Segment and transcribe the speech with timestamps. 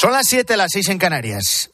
[0.00, 1.70] Son las 7, las 6 en Canarias.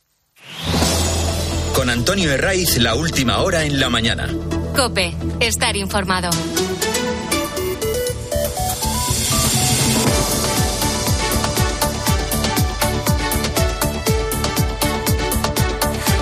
[1.74, 4.34] Con Antonio Herraiz, la última hora en la mañana.
[4.74, 6.30] Cope, estar informado.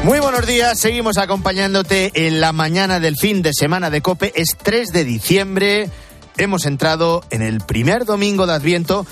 [0.04, 4.34] Muy buenos días, seguimos acompañándote en la mañana del fin de semana de Cope.
[4.36, 5.88] Es 3 de diciembre,
[6.36, 9.06] hemos entrado en el primer domingo de Adviento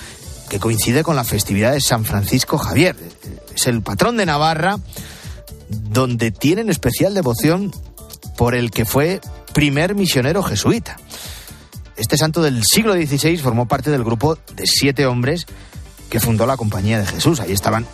[0.50, 2.94] que coincide con la festividad de San Francisco Javier.
[3.54, 4.80] Es el patrón de Navarra,
[5.70, 7.72] donde tienen especial devoción
[8.36, 9.22] por el que fue
[9.54, 10.98] primer misionero jesuita.
[11.96, 15.46] Este santo del siglo XVI formó parte del grupo de siete hombres
[16.10, 17.40] que fundó la Compañía de Jesús.
[17.40, 17.86] Ahí estaban,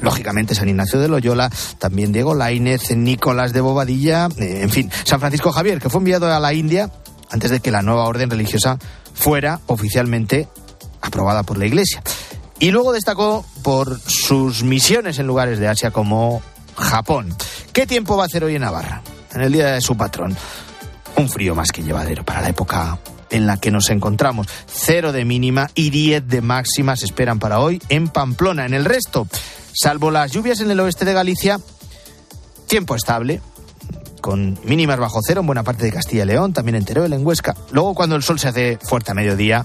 [0.00, 5.20] lógicamente, San Ignacio de Loyola, también Diego Lainez, Nicolás de Bobadilla, eh, en fin, San
[5.20, 6.90] Francisco Javier, que fue enviado a la India
[7.30, 8.78] antes de que la nueva orden religiosa
[9.14, 10.48] fuera oficialmente
[11.00, 12.02] aprobada por la Iglesia.
[12.58, 16.42] Y luego destacó por sus misiones en lugares de Asia como
[16.76, 17.34] Japón.
[17.72, 19.02] ¿Qué tiempo va a hacer hoy en Navarra?
[19.32, 20.36] En el día de su patrón.
[21.16, 22.98] Un frío más que llevadero para la época
[23.30, 24.46] en la que nos encontramos.
[24.66, 28.66] Cero de mínima y diez de máxima se esperan para hoy en Pamplona.
[28.66, 29.26] En el resto,
[29.72, 31.60] salvo las lluvias en el oeste de Galicia,
[32.66, 33.40] tiempo estable,
[34.20, 37.26] con mínimas bajo cero en buena parte de Castilla y León, también en Teruel, en
[37.26, 37.56] Huesca.
[37.72, 39.64] Luego, cuando el sol se hace fuerte a mediodía,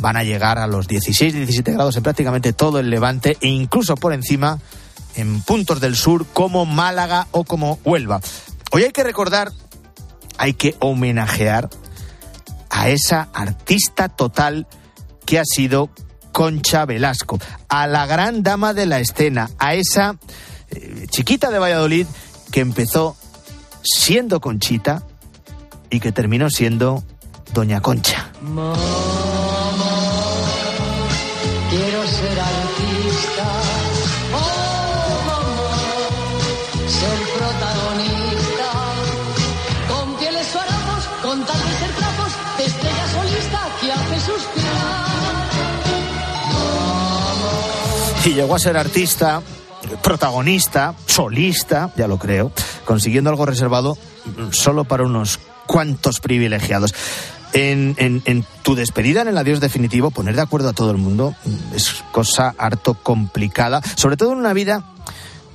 [0.00, 4.12] van a llegar a los 16-17 grados en prácticamente todo el levante e incluso por
[4.12, 4.58] encima
[5.14, 8.20] en puntos del sur como Málaga o como Huelva.
[8.70, 9.52] Hoy hay que recordar,
[10.36, 11.70] hay que homenajear
[12.68, 14.66] a esa artista total
[15.24, 15.88] que ha sido
[16.36, 20.18] Concha Velasco, a la gran dama de la escena, a esa
[20.68, 22.06] eh, chiquita de Valladolid
[22.52, 23.16] que empezó
[23.82, 25.02] siendo Conchita
[25.88, 27.02] y que terminó siendo
[27.54, 28.32] Doña Concha.
[48.26, 49.40] Y llegó a ser artista,
[50.02, 52.50] protagonista, solista, ya lo creo,
[52.84, 53.96] consiguiendo algo reservado
[54.50, 56.92] solo para unos cuantos privilegiados.
[57.52, 60.96] En, en- en tu despedida en el adiós definitivo, poner de acuerdo a todo el
[60.98, 61.34] mundo
[61.74, 64.84] es cosa harto complicada, sobre todo en una vida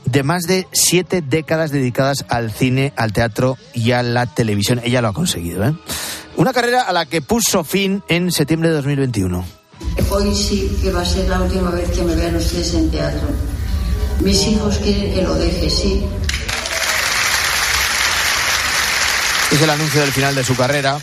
[0.05, 4.81] de más de siete décadas dedicadas al cine, al teatro y a la televisión.
[4.83, 5.73] Ella lo ha conseguido, ¿eh?
[6.37, 9.60] Una carrera a la que puso fin en septiembre de 2021.
[10.09, 13.27] Hoy sí que va a ser la última vez que me vean ustedes en teatro.
[14.21, 16.03] Mis hijos quieren que lo deje, sí.
[19.51, 20.97] Es el anuncio del final de su carrera,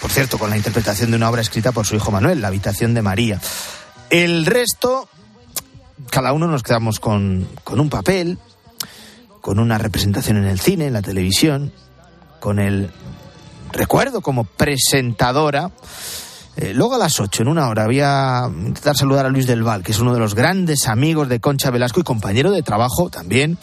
[0.00, 2.92] por cierto, con la interpretación de una obra escrita por su hijo Manuel, La habitación
[2.92, 3.40] de María.
[4.10, 5.08] El resto,
[6.10, 8.38] cada uno nos quedamos con, con un papel,
[9.40, 11.72] con una representación en el cine, en la televisión,
[12.40, 12.90] con el
[13.72, 15.70] recuerdo como presentadora.
[16.56, 19.62] Eh, luego a las 8, en una hora, voy a intentar saludar a Luis del
[19.62, 23.08] Val, que es uno de los grandes amigos de Concha Velasco y compañero de trabajo
[23.08, 23.58] también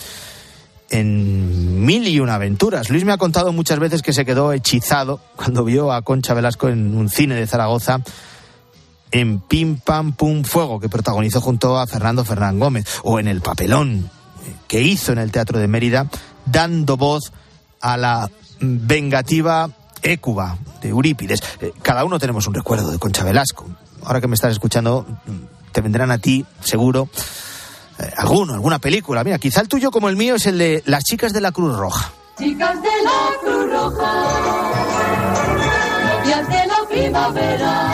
[0.90, 2.90] en mil y una aventuras.
[2.90, 6.68] Luis me ha contado muchas veces que se quedó hechizado cuando vio a Concha Velasco
[6.68, 8.00] en un cine de Zaragoza
[9.12, 13.42] en Pim Pam Pum Fuego, que protagonizó junto a Fernando Fernán Gómez, o en El
[13.42, 14.10] Papelón,
[14.68, 16.08] que hizo en el Teatro de Mérida,
[16.46, 17.32] dando voz
[17.82, 18.30] a la
[18.60, 19.70] vengativa
[20.04, 21.42] Écuba de Eurípides.
[21.62, 23.66] Eh, Cada uno tenemos un recuerdo de Concha Velasco.
[24.04, 27.10] Ahora que me estás escuchando, mm, te vendrán a ti, seguro,
[28.00, 29.24] eh, alguno, alguna película.
[29.24, 31.76] Mira, quizá el tuyo como el mío es el de Las chicas de la Cruz
[31.78, 32.12] Roja.
[32.38, 34.14] Chicas de la Cruz Roja,
[36.18, 37.92] novias de la primavera,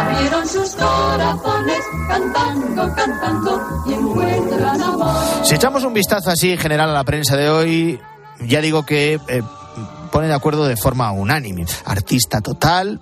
[0.00, 5.14] abrieron sus corazones cantando, cantando y encuentran amor.
[5.44, 8.00] Si echamos un vistazo así general a la prensa de hoy,
[8.40, 9.42] ya digo que eh,
[10.12, 11.66] pone de acuerdo de forma unánime.
[11.84, 13.00] Artista total,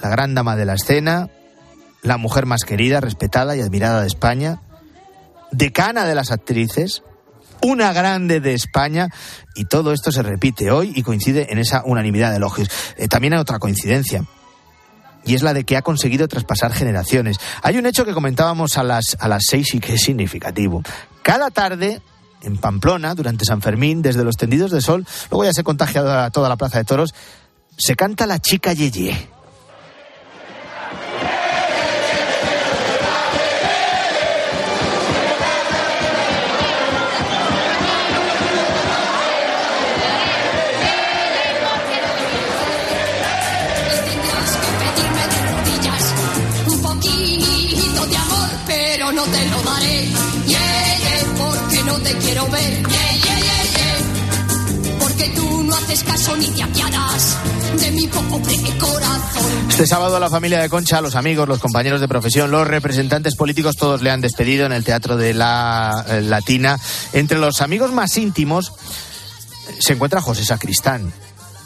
[0.00, 1.30] la gran dama de la escena,
[2.02, 4.60] la mujer más querida, respetada y admirada de España,
[5.50, 7.02] decana de las actrices,
[7.62, 9.08] una grande de España,
[9.56, 12.70] y todo esto se repite hoy y coincide en esa unanimidad de elogios.
[12.98, 14.22] Eh, también hay otra coincidencia.
[15.24, 17.38] Y es la de que ha conseguido traspasar generaciones.
[17.62, 20.82] Hay un hecho que comentábamos a las, a las seis y que es significativo.
[21.22, 22.00] Cada tarde,
[22.42, 26.48] en Pamplona, durante San Fermín, desde los tendidos de sol, luego ya se contagia toda
[26.48, 27.14] la plaza de toros,
[27.76, 29.37] se canta la chica Yeye.
[55.00, 56.64] Porque tú no haces caso ni te
[57.76, 58.08] de mi.
[59.78, 63.76] Este sábado la familia de Concha, los amigos, los compañeros de profesión, los representantes políticos,
[63.76, 66.76] todos le han despedido en el Teatro de la eh, Latina.
[67.12, 68.72] Entre los amigos más íntimos
[69.78, 71.12] se encuentra José Sacristán.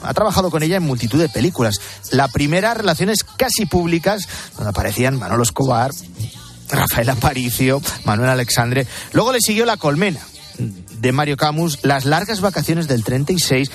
[0.03, 1.81] Ha trabajado con ella en multitud de películas.
[2.11, 5.89] La primera, relaciones casi públicas, donde aparecían Manolo Escobar,
[6.69, 8.85] Rafael Aparicio, Manuel Alexandre.
[9.13, 10.19] Luego le siguió La Colmena,
[11.03, 13.69] de Mario Camus, Las largas vacaciones del 36,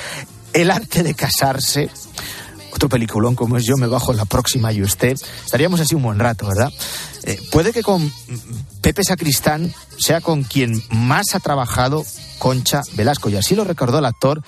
[0.54, 1.90] El arte de casarse,
[2.72, 5.12] otro peliculón como es Yo me bajo la próxima y usted.
[5.44, 6.72] Estaríamos así un buen rato, ¿verdad?
[7.24, 8.10] Eh, puede que con
[8.80, 12.02] Pepe Sacristán sea con quien más ha trabajado
[12.38, 14.42] Concha Velasco, y así lo recordó el actor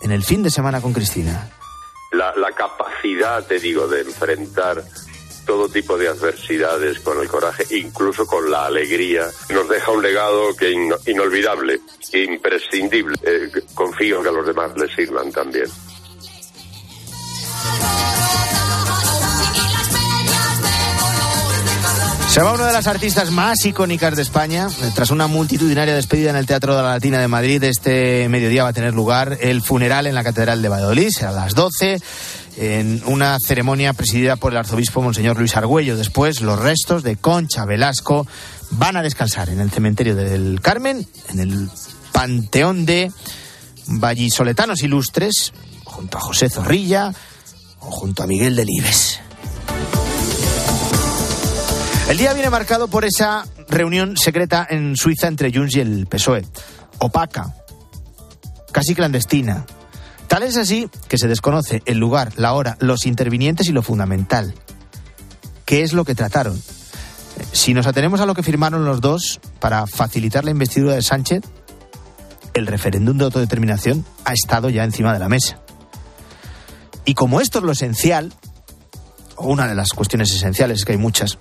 [0.00, 1.50] en el fin de semana con Cristina.
[2.12, 4.84] La, la capacidad, te digo, de enfrentar
[5.46, 10.54] todo tipo de adversidades con el coraje, incluso con la alegría, nos deja un legado
[10.56, 11.80] que in- inolvidable,
[12.12, 13.16] imprescindible.
[13.22, 15.66] Eh, confío que a los demás les sirvan también.
[22.28, 24.68] Se va una de las artistas más icónicas de España.
[24.94, 28.68] Tras una multitudinaria despedida en el Teatro de la Latina de Madrid, este mediodía va
[28.68, 32.00] a tener lugar el funeral en la Catedral de Valladolid, será a las 12,
[32.56, 35.96] en una ceremonia presidida por el arzobispo Monseñor Luis Argüello.
[35.96, 38.26] Después, los restos de Concha Velasco
[38.72, 41.68] van a descansar en el cementerio del Carmen, en el
[42.12, 43.10] Panteón de
[43.86, 45.52] Vallisoletanos Ilustres,
[45.84, 47.12] junto a José Zorrilla
[47.80, 49.20] o junto a Miguel Delibes.
[52.08, 56.44] El día viene marcado por esa reunión secreta en Suiza entre Junts y el PSOE.
[56.98, 57.54] Opaca,
[58.72, 59.64] casi clandestina.
[60.30, 64.54] Tal es así que se desconoce el lugar, la hora, los intervinientes y lo fundamental.
[65.64, 66.62] ¿Qué es lo que trataron?
[67.50, 71.42] Si nos atenemos a lo que firmaron los dos para facilitar la investidura de Sánchez,
[72.54, 75.58] el referéndum de autodeterminación ha estado ya encima de la mesa.
[77.04, 78.32] Y como esto es lo esencial,
[79.34, 81.38] o una de las cuestiones esenciales, es que hay muchas,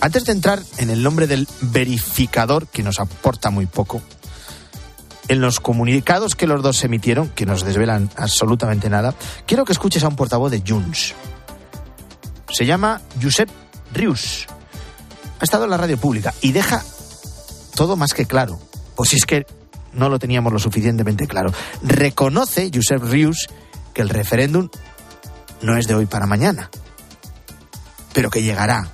[0.00, 4.02] antes de entrar en el nombre del verificador, que nos aporta muy poco,
[5.30, 9.14] en los comunicados que los dos emitieron, que nos desvelan absolutamente nada,
[9.46, 11.14] quiero que escuches a un portavoz de Junts.
[12.50, 13.48] Se llama Josep
[13.92, 14.48] Rius.
[15.38, 16.82] Ha estado en la radio pública y deja
[17.76, 18.58] todo más que claro.
[18.96, 19.46] O si es que
[19.92, 21.52] no lo teníamos lo suficientemente claro.
[21.80, 23.46] Reconoce Josep Rius
[23.94, 24.68] que el referéndum
[25.62, 26.70] no es de hoy para mañana,
[28.12, 28.90] pero que llegará.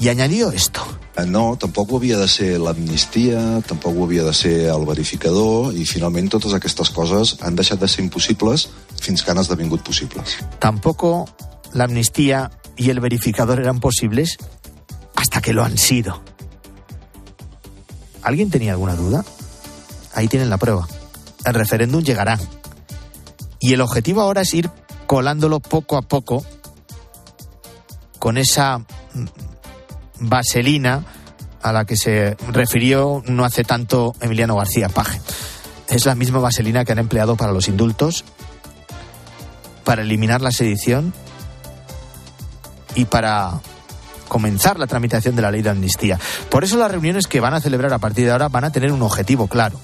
[0.00, 0.85] I añadió esto.
[1.24, 5.86] No, tampoc ho havia de ser l'amnistia, tampoc ho havia de ser el verificador, i
[5.88, 8.68] finalment totes aquestes coses han deixat de ser impossibles
[9.00, 10.36] fins que han esdevingut possibles.
[10.60, 11.24] Tampoco
[11.72, 14.36] la amnistía y el verificador eran posibles
[15.14, 16.22] hasta que lo han sido.
[18.22, 19.24] ¿Alguien tenía alguna duda?
[20.14, 20.86] Ahí tienen la prueba.
[21.44, 22.38] El referéndum llegará.
[23.60, 24.70] Y el objetivo ahora es ir
[25.06, 26.44] colándolo poco a poco
[28.18, 28.84] con esa
[30.18, 31.04] vaselina
[31.62, 35.20] a la que se refirió no hace tanto Emiliano García Paje.
[35.88, 38.24] Es la misma vaselina que han empleado para los indultos,
[39.84, 41.12] para eliminar la sedición
[42.94, 43.60] y para
[44.28, 46.18] comenzar la tramitación de la ley de amnistía.
[46.50, 48.92] Por eso las reuniones que van a celebrar a partir de ahora van a tener
[48.92, 49.80] un objetivo claro.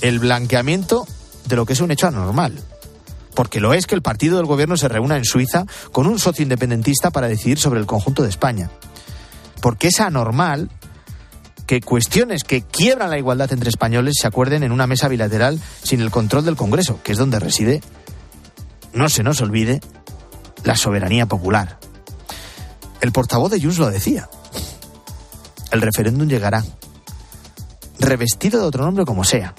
[0.00, 1.06] El blanqueamiento
[1.46, 2.60] de lo que es un hecho anormal.
[3.34, 6.42] Porque lo es que el partido del gobierno se reúna en Suiza con un socio
[6.42, 8.70] independentista para decidir sobre el conjunto de España.
[9.64, 10.68] Porque es anormal
[11.66, 16.02] que cuestiones que quiebran la igualdad entre españoles se acuerden en una mesa bilateral sin
[16.02, 17.80] el control del Congreso, que es donde reside,
[18.92, 19.80] no se nos olvide,
[20.64, 21.78] la soberanía popular.
[23.00, 24.28] El portavoz de Junts lo decía.
[25.70, 26.62] El referéndum llegará,
[27.98, 29.54] revestido de otro nombre como sea.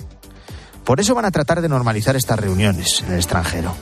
[0.84, 3.76] Por eso van a tratar de normalizar estas reuniones en el extranjero.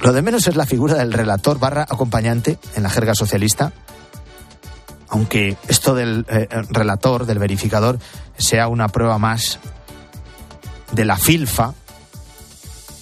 [0.00, 3.72] Lo de menos es la figura del relator barra acompañante en la jerga socialista,
[5.10, 7.98] aunque esto del eh, relator, del verificador,
[8.38, 9.58] sea una prueba más
[10.92, 11.74] de la filfa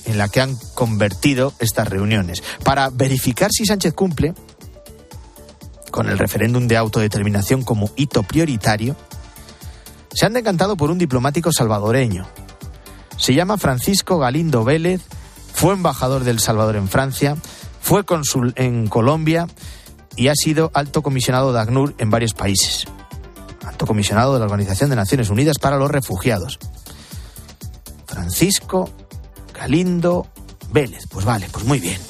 [0.07, 2.43] en la que han convertido estas reuniones.
[2.65, 4.35] Para verificar si Sánchez cumple
[5.91, 8.97] con el referéndum de autodeterminación como hito prioritario,
[10.13, 12.27] se han decantado por un diplomático salvadoreño.
[13.19, 15.03] Se llama Francisco Galindo Vélez,
[15.53, 17.37] fue embajador del Salvador en Francia,
[17.83, 19.47] fue cónsul en Colombia
[20.19, 22.87] y ha sido alto comisionado de ACNUR en varios países.
[23.65, 26.59] Alto comisionado de la Organización de Naciones Unidas para los Refugiados.
[28.05, 28.91] Francisco
[29.55, 30.27] Galindo
[30.73, 31.07] Vélez.
[31.09, 32.01] Pues vale, pues muy bien.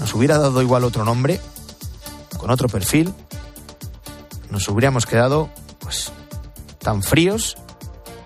[0.00, 1.40] Nos hubiera dado igual otro nombre,
[2.36, 3.14] con otro perfil,
[4.50, 6.12] nos hubiéramos quedado pues
[6.80, 7.56] tan fríos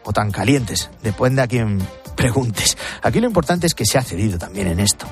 [0.04, 2.78] o tan calientes, depende a quien preguntes.
[3.02, 5.06] Aquí lo importante es que se ha cedido también en esto.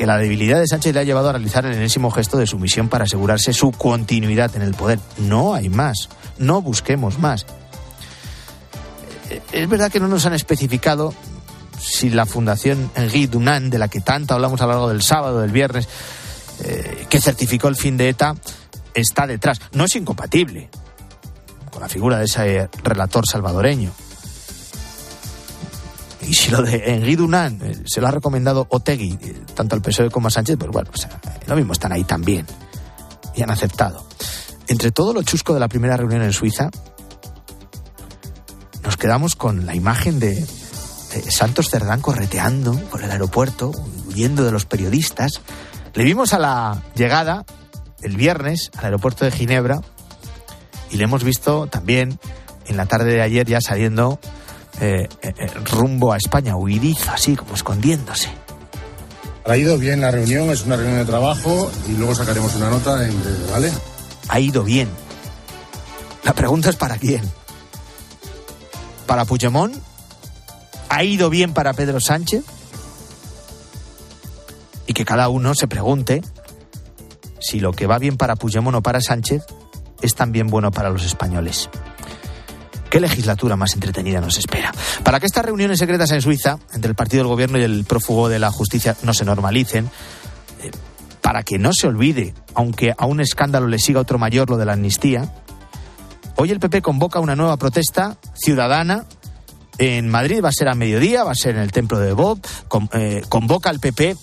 [0.00, 2.88] Que la debilidad de Sánchez le ha llevado a realizar el enésimo gesto de sumisión
[2.88, 4.98] para asegurarse su continuidad en el poder.
[5.18, 7.44] No hay más, no busquemos más.
[9.28, 11.12] Eh, Es verdad que no nos han especificado
[11.78, 15.42] si la Fundación Henri Dunant, de la que tanto hablamos a lo largo del sábado,
[15.42, 15.86] del viernes,
[16.64, 18.34] eh, que certificó el fin de ETA,
[18.94, 19.60] está detrás.
[19.72, 20.70] No es incompatible
[21.70, 23.92] con la figura de ese relator salvadoreño.
[26.22, 30.10] Y si lo de Dunant eh, se lo ha recomendado Otegui, eh, tanto al PSOE
[30.10, 31.08] como a Sánchez, pues bueno, pues,
[31.46, 32.46] lo mismo están ahí también.
[33.34, 34.06] Y han aceptado.
[34.68, 36.70] Entre todo lo chusco de la primera reunión en Suiza,
[38.82, 43.72] nos quedamos con la imagen de, de Santos Cerdán correteando por el aeropuerto,
[44.08, 45.40] huyendo de los periodistas.
[45.94, 47.44] Le vimos a la llegada
[48.02, 49.80] el viernes al aeropuerto de Ginebra
[50.90, 52.18] y le hemos visto también
[52.66, 54.20] en la tarde de ayer ya saliendo
[54.80, 58.30] eh, eh, rumbo a España, huidizo, así como escondiéndose.
[59.44, 63.06] Ha ido bien la reunión, es una reunión de trabajo y luego sacaremos una nota,
[63.06, 63.72] en breve, ¿vale?
[64.28, 64.88] Ha ido bien.
[66.24, 67.22] La pregunta es para quién.
[69.06, 69.76] ¿Para Puigdemont?
[70.88, 72.44] ¿Ha ido bien para Pedro Sánchez?
[74.86, 76.22] Y que cada uno se pregunte
[77.40, 79.44] si lo que va bien para Puigdemont o para Sánchez
[80.00, 81.68] es también bueno para los españoles.
[82.90, 84.72] ¿Qué legislatura más entretenida nos espera?
[85.04, 88.28] Para que estas reuniones secretas en Suiza, entre el partido del gobierno y el prófugo
[88.28, 89.88] de la justicia, no se normalicen,
[90.60, 90.72] eh,
[91.20, 94.66] para que no se olvide, aunque a un escándalo le siga otro mayor lo de
[94.66, 95.32] la amnistía,
[96.34, 99.06] hoy el PP convoca una nueva protesta ciudadana
[99.78, 102.40] en Madrid, va a ser a mediodía, va a ser en el templo de Bob,
[102.92, 104.16] eh, convoca al PP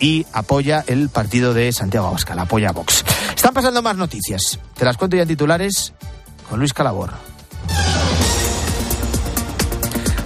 [0.00, 3.04] y apoya el partido de Santiago Abascal, apoya a Vox.
[3.36, 5.92] Están pasando más noticias, te las cuento ya en titulares
[6.50, 7.27] con Luis Calabor.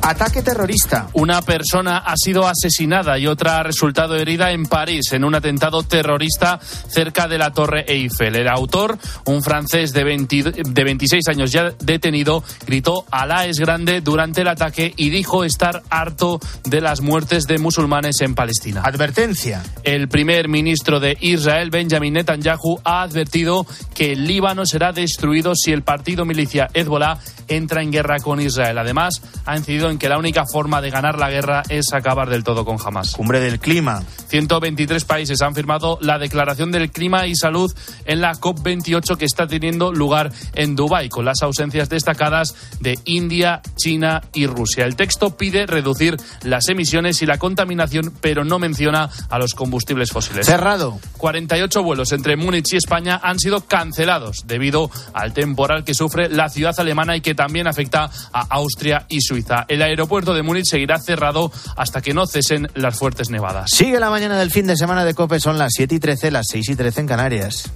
[0.05, 1.07] Ataque terrorista.
[1.13, 5.85] Una persona ha sido asesinada y otra ha resultado herida en París en un atentado
[5.85, 8.35] terrorista cerca de la Torre Eiffel.
[8.35, 14.01] El autor, un francés de, 20 de 26 años ya detenido, gritó Alá es grande
[14.01, 18.83] durante el ataque y dijo estar harto de las muertes de musulmanes en Palestina.
[18.85, 19.63] Advertencia.
[19.85, 25.71] El primer ministro de Israel, Benjamin Netanyahu, ha advertido que el Líbano será destruido si
[25.71, 28.79] el partido milicia Hezbollah entra en guerra con Israel.
[28.79, 32.43] Además, ha incidido en que la única forma de ganar la guerra es acabar del
[32.43, 33.13] todo con Hamas.
[33.13, 34.03] Cumbre del clima.
[34.29, 37.73] 123 países han firmado la Declaración del Clima y Salud
[38.07, 43.61] en la COP28 que está teniendo lugar en Dubái, con las ausencias destacadas de India,
[43.77, 44.85] China y Rusia.
[44.85, 50.11] El texto pide reducir las emisiones y la contaminación, pero no menciona a los combustibles
[50.11, 50.47] fósiles.
[50.47, 50.99] Cerrado.
[51.19, 56.49] 48 vuelos entre Múnich y España han sido cancelados debido al temporal que sufre la
[56.49, 59.67] ciudad alemana y que también afecta a Austria y Suiza.
[59.69, 63.71] El aeropuerto de Múnich seguirá cerrado hasta que no cesen las fuertes nevadas.
[63.71, 66.47] Sigue la mañana del fin de semana de COPE, son las 7 y 13, las
[66.51, 67.71] 6 y 13 en Canarias.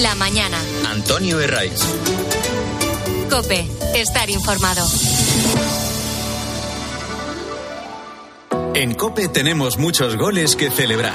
[0.00, 0.58] La mañana.
[0.90, 1.80] Antonio Herraiz.
[3.28, 3.66] Cope.
[3.94, 4.86] Estar informado.
[8.74, 11.12] En Cope tenemos muchos goles que celebrar.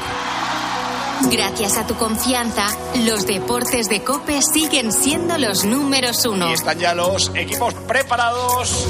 [1.31, 2.67] Gracias a tu confianza,
[3.05, 6.53] los deportes de Cope siguen siendo los números uno.
[6.53, 8.85] Están ya los equipos preparados.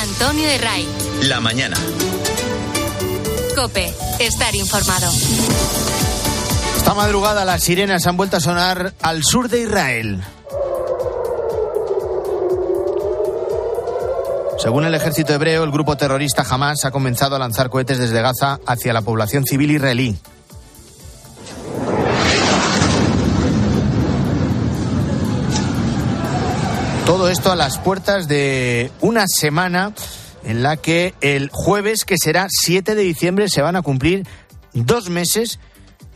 [0.00, 0.86] Antonio de Ray.
[1.28, 1.76] La mañana.
[3.54, 5.10] Cope, estar informado.
[6.76, 10.22] Esta madrugada las sirenas han vuelto a sonar al sur de Israel.
[14.58, 18.58] Según el ejército hebreo, el grupo terrorista Hamas ha comenzado a lanzar cohetes desde Gaza
[18.66, 20.18] hacia la población civil israelí.
[27.04, 29.92] Todo esto a las puertas de una semana
[30.44, 34.26] en la que el jueves, que será 7 de diciembre, se van a cumplir
[34.72, 35.58] dos meses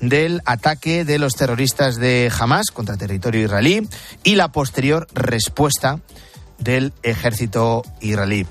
[0.01, 3.89] del ataque de los terroristas de Hamas contra territorio israelí
[4.25, 6.01] y la posterior respuesta
[6.59, 8.47] del ejército israelí.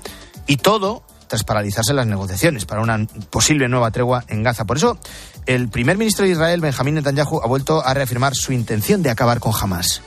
[0.46, 4.64] Y todo tras paralizarse las negociaciones para una posible nueva tregua en Gaza.
[4.64, 4.98] Por eso,
[5.46, 9.40] el primer ministro de Israel, Benjamín Netanyahu, ha vuelto a reafirmar su intención de acabar
[9.40, 10.02] con Hamas.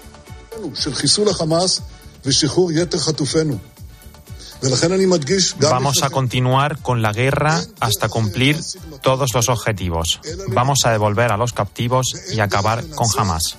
[5.60, 8.58] Vamos a continuar con la guerra hasta cumplir
[9.02, 10.20] todos los objetivos.
[10.50, 13.58] Vamos a devolver a los captivos y acabar con Hamas.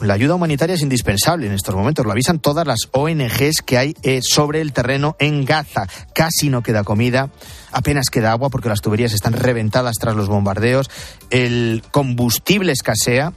[0.00, 3.96] La ayuda humanitaria es indispensable en estos momentos, lo avisan todas las ONGs que hay
[4.02, 5.88] eh, sobre el terreno en Gaza.
[6.14, 7.30] Casi no queda comida,
[7.72, 10.88] apenas queda agua porque las tuberías están reventadas tras los bombardeos,
[11.30, 13.32] el combustible escasea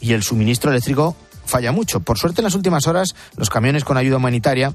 [0.00, 2.00] y el suministro eléctrico falla mucho.
[2.00, 4.74] Por suerte, en las últimas horas, los camiones con ayuda humanitaria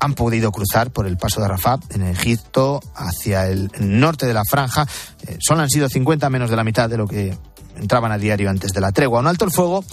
[0.00, 4.42] han podido cruzar por el paso de Rafah en Egipto hacia el norte de la
[4.44, 4.86] franja.
[5.26, 7.36] Eh, solo han sido 50 menos de la mitad de lo que
[7.76, 9.20] entraban a diario antes de la tregua.
[9.20, 9.84] Un alto el fuego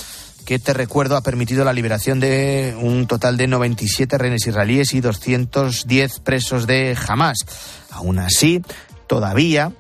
[0.46, 5.02] que te recuerdo ha permitido la liberación de un total de 97 rehenes israelíes y
[5.02, 7.38] 210 presos de Hamas.
[7.92, 8.62] Aún así,
[9.08, 9.72] todavía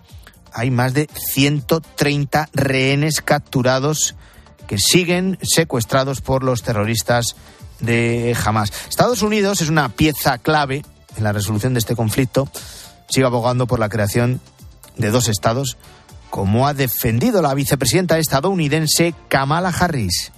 [0.53, 4.15] hay más de 130 rehenes capturados
[4.71, 7.35] que siguen secuestrados por los terroristas
[7.81, 8.71] de Hamas.
[8.87, 10.85] Estados Unidos es una pieza clave
[11.17, 12.47] en la resolución de este conflicto.
[13.09, 14.39] Sigue abogando por la creación
[14.95, 15.75] de dos estados,
[16.29, 20.31] como ha defendido la vicepresidenta estadounidense Kamala Harris.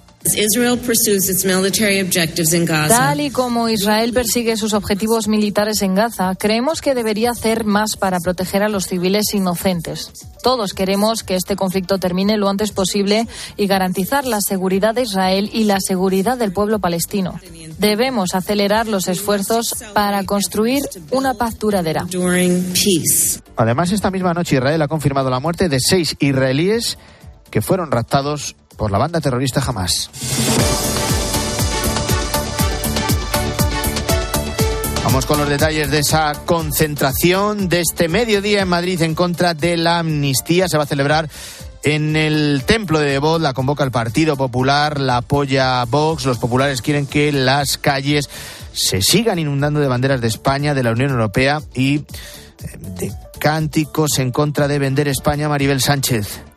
[2.96, 7.98] Tal y como Israel persigue sus objetivos militares en Gaza, creemos que debería hacer más
[7.98, 10.12] para proteger a los civiles inocentes.
[10.42, 15.50] Todos queremos que este conflicto termine lo antes posible y garantizar la seguridad de Israel
[15.52, 17.40] y la seguridad del pueblo palestino.
[17.78, 22.06] Debemos acelerar los esfuerzos para construir una paz duradera.
[23.58, 26.98] Además, esta misma noche Israel ha confirmado la muerte de seis israelíes
[27.52, 30.10] que fueron raptados por la banda terrorista Hamas.
[35.04, 39.78] Vamos con los detalles de esa concentración de este mediodía en Madrid en contra de
[39.78, 40.68] la amnistía.
[40.68, 41.30] Se va a celebrar
[41.84, 46.26] en el templo de Devot, la convoca el Partido Popular, la apoya Vox.
[46.26, 48.30] Los populares quieren que las calles
[48.72, 52.04] se sigan inundando de banderas de España, de la Unión Europea y eh,
[52.80, 55.50] de cánticos en contra de vender España.
[55.50, 56.53] Maribel Sánchez.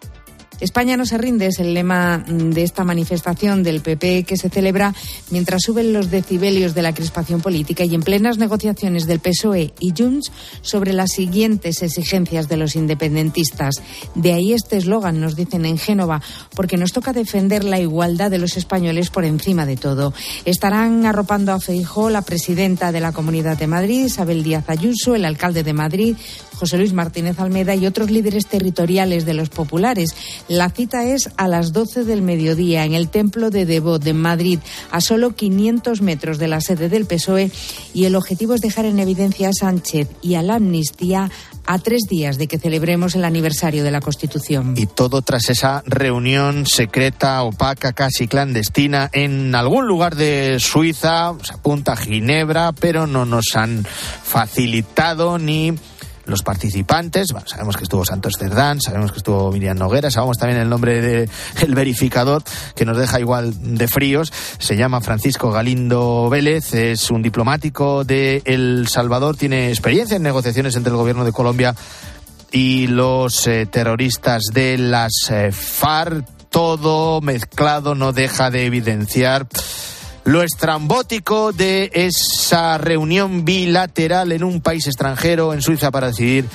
[0.60, 4.94] España no se rinde es el lema de esta manifestación del PP que se celebra
[5.30, 9.92] mientras suben los decibelios de la crispación política y en plenas negociaciones del PSOE y
[9.96, 13.76] Junts sobre las siguientes exigencias de los independentistas.
[14.14, 16.22] De ahí este eslogan, nos dicen en Génova,
[16.54, 20.14] porque nos toca defender la igualdad de los españoles por encima de todo.
[20.44, 25.24] Estarán arropando a Feijó la presidenta de la Comunidad de Madrid, Isabel Díaz Ayuso, el
[25.24, 26.16] alcalde de Madrid,
[26.56, 30.14] José Luis Martínez Almeda y otros líderes territoriales de los populares.
[30.48, 34.58] La cita es a las 12 del mediodía en el Templo de Devot de Madrid,
[34.90, 37.50] a solo 500 metros de la sede del PSOE,
[37.94, 41.30] y el objetivo es dejar en evidencia a Sánchez y a la amnistía
[41.66, 44.74] a tres días de que celebremos el aniversario de la Constitución.
[44.76, 51.54] Y todo tras esa reunión secreta, opaca, casi clandestina en algún lugar de Suiza, se
[51.54, 55.74] apunta a Ginebra, pero no nos han facilitado ni
[56.26, 57.32] los participantes.
[57.32, 61.00] Bueno, sabemos que estuvo Santos Cerdán, sabemos que estuvo Miriam Noguera, sabemos también el nombre
[61.00, 61.28] del
[61.74, 62.42] verificador,
[62.74, 64.32] que nos deja igual de fríos.
[64.58, 70.76] Se llama Francisco Galindo Vélez, es un diplomático de El Salvador, tiene experiencia en negociaciones
[70.76, 71.74] entre el gobierno de Colombia
[72.52, 76.24] y los eh, terroristas de las eh, FARC.
[76.50, 79.46] Todo mezclado no deja de evidenciar
[80.26, 86.46] lo estrambótico de esa reunión bilateral en un país extranjero, en Suiza, para decidir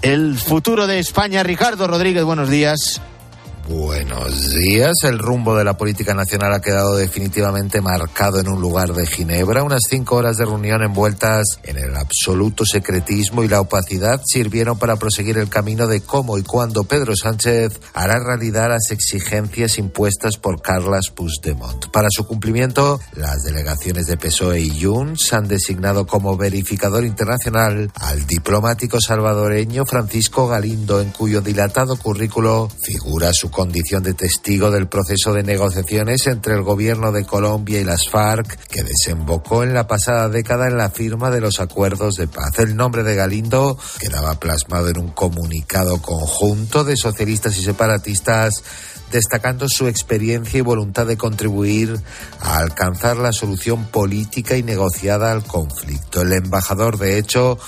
[0.00, 1.42] el futuro de España.
[1.42, 3.02] Ricardo Rodríguez, buenos días.
[3.70, 4.94] Buenos días.
[5.04, 9.62] El rumbo de la política nacional ha quedado definitivamente marcado en un lugar de Ginebra.
[9.62, 14.96] Unas cinco horas de reunión envueltas en el absoluto secretismo y la opacidad sirvieron para
[14.96, 20.60] proseguir el camino de cómo y cuándo Pedro Sánchez hará realidad las exigencias impuestas por
[20.60, 21.92] Carlas Puigdemont.
[21.92, 28.26] Para su cumplimiento, las delegaciones de PSOE y Junts han designado como verificador internacional al
[28.26, 35.34] diplomático salvadoreño Francisco Galindo, en cuyo dilatado currículo figura su condición de testigo del proceso
[35.34, 40.30] de negociaciones entre el gobierno de Colombia y las FARC, que desembocó en la pasada
[40.30, 42.58] década en la firma de los acuerdos de paz.
[42.58, 48.62] El nombre de Galindo quedaba plasmado en un comunicado conjunto de socialistas y separatistas
[49.12, 52.00] destacando su experiencia y voluntad de contribuir
[52.40, 56.22] a alcanzar la solución política y negociada al conflicto.
[56.22, 57.58] El embajador, de hecho,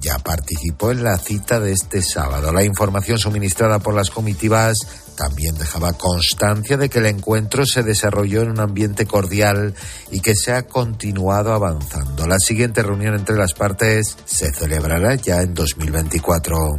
[0.00, 2.52] ya participó en la cita de este sábado.
[2.52, 4.76] La información suministrada por las comitivas
[5.16, 9.74] también dejaba constancia de que el encuentro se desarrolló en un ambiente cordial
[10.10, 12.26] y que se ha continuado avanzando.
[12.26, 16.78] La siguiente reunión entre las partes se celebrará ya en 2024.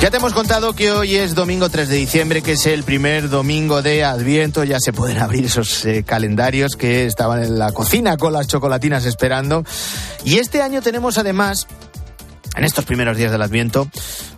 [0.00, 3.28] Ya te hemos contado que hoy es domingo 3 de diciembre, que es el primer
[3.28, 4.64] domingo de Adviento.
[4.64, 9.04] Ya se pueden abrir esos eh, calendarios que estaban en la cocina con las chocolatinas
[9.04, 9.62] esperando.
[10.24, 11.66] Y este año tenemos además,
[12.56, 13.90] en estos primeros días del Adviento,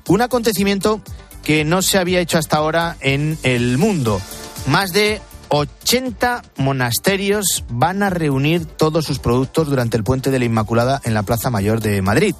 [0.08, 1.00] un acontecimiento
[1.44, 4.20] que no se había hecho hasta ahora en el mundo.
[4.66, 5.20] Más de
[5.50, 11.14] 80 monasterios van a reunir todos sus productos durante el puente de la Inmaculada en
[11.14, 12.34] la Plaza Mayor de Madrid.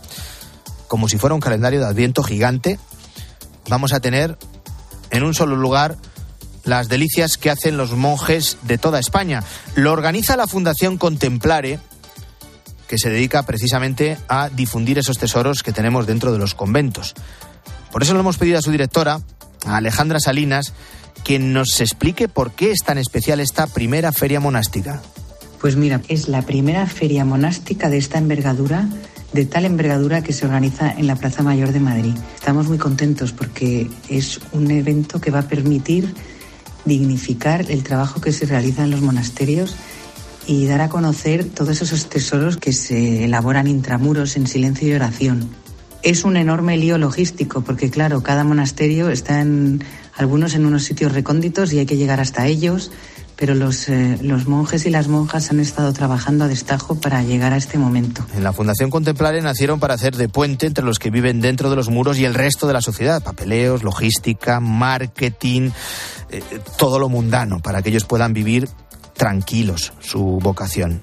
[0.88, 2.80] Como si fuera un calendario de Adviento gigante
[3.68, 4.38] vamos a tener
[5.11, 5.96] en un solo lugar
[6.64, 9.42] las delicias que hacen los monjes de toda España.
[9.75, 11.81] Lo organiza la Fundación Contemplare,
[12.87, 17.14] que se dedica precisamente a difundir esos tesoros que tenemos dentro de los conventos.
[17.90, 19.20] Por eso le hemos pedido a su directora,
[19.66, 20.72] a Alejandra Salinas,
[21.25, 25.01] que nos explique por qué es tan especial esta primera feria monástica.
[25.61, 28.88] Pues mira, es la primera feria monástica de esta envergadura
[29.33, 32.14] de tal envergadura que se organiza en la Plaza Mayor de Madrid.
[32.35, 36.14] Estamos muy contentos porque es un evento que va a permitir
[36.85, 39.77] dignificar el trabajo que se realiza en los monasterios
[40.47, 45.49] y dar a conocer todos esos tesoros que se elaboran intramuros en silencio y oración.
[46.03, 49.85] Es un enorme lío logístico porque, claro, cada monasterio está en
[50.16, 52.90] algunos en unos sitios recónditos y hay que llegar hasta ellos
[53.37, 57.53] pero los, eh, los monjes y las monjas han estado trabajando a destajo para llegar
[57.53, 58.25] a este momento.
[58.35, 61.77] En la Fundación Contemplare nacieron para hacer de puente entre los que viven dentro de
[61.77, 63.23] los muros y el resto de la sociedad.
[63.23, 65.71] Papeleos, logística, marketing,
[66.31, 66.42] eh,
[66.77, 68.68] todo lo mundano, para que ellos puedan vivir
[69.14, 71.01] tranquilos su vocación.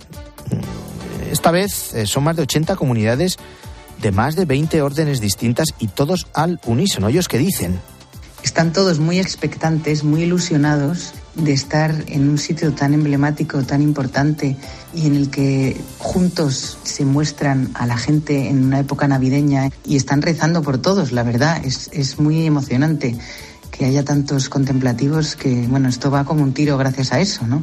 [1.32, 3.38] Esta vez eh, son más de 80 comunidades
[4.02, 7.10] de más de 20 órdenes distintas y todos al unísono.
[7.10, 7.80] ¿Ellos qué dicen?
[8.44, 14.56] Están todos muy expectantes, muy ilusionados de estar en un sitio tan emblemático, tan importante
[14.94, 19.96] y en el que juntos se muestran a la gente en una época navideña y
[19.96, 23.16] están rezando por todos, la verdad, es, es muy emocionante
[23.72, 27.62] que haya tantos contemplativos que, bueno, esto va como un tiro gracias a eso, ¿no?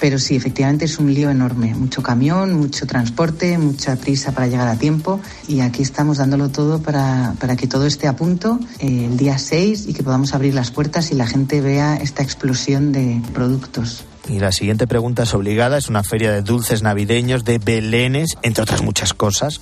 [0.00, 1.74] Pero sí, efectivamente es un lío enorme.
[1.74, 5.20] Mucho camión, mucho transporte, mucha prisa para llegar a tiempo.
[5.46, 9.38] Y aquí estamos dándolo todo para, para que todo esté a punto eh, el día
[9.38, 14.04] 6 y que podamos abrir las puertas y la gente vea esta explosión de productos.
[14.26, 15.76] Y la siguiente pregunta es obligada.
[15.76, 19.60] Es una feria de dulces navideños, de belenes, entre otras muchas cosas,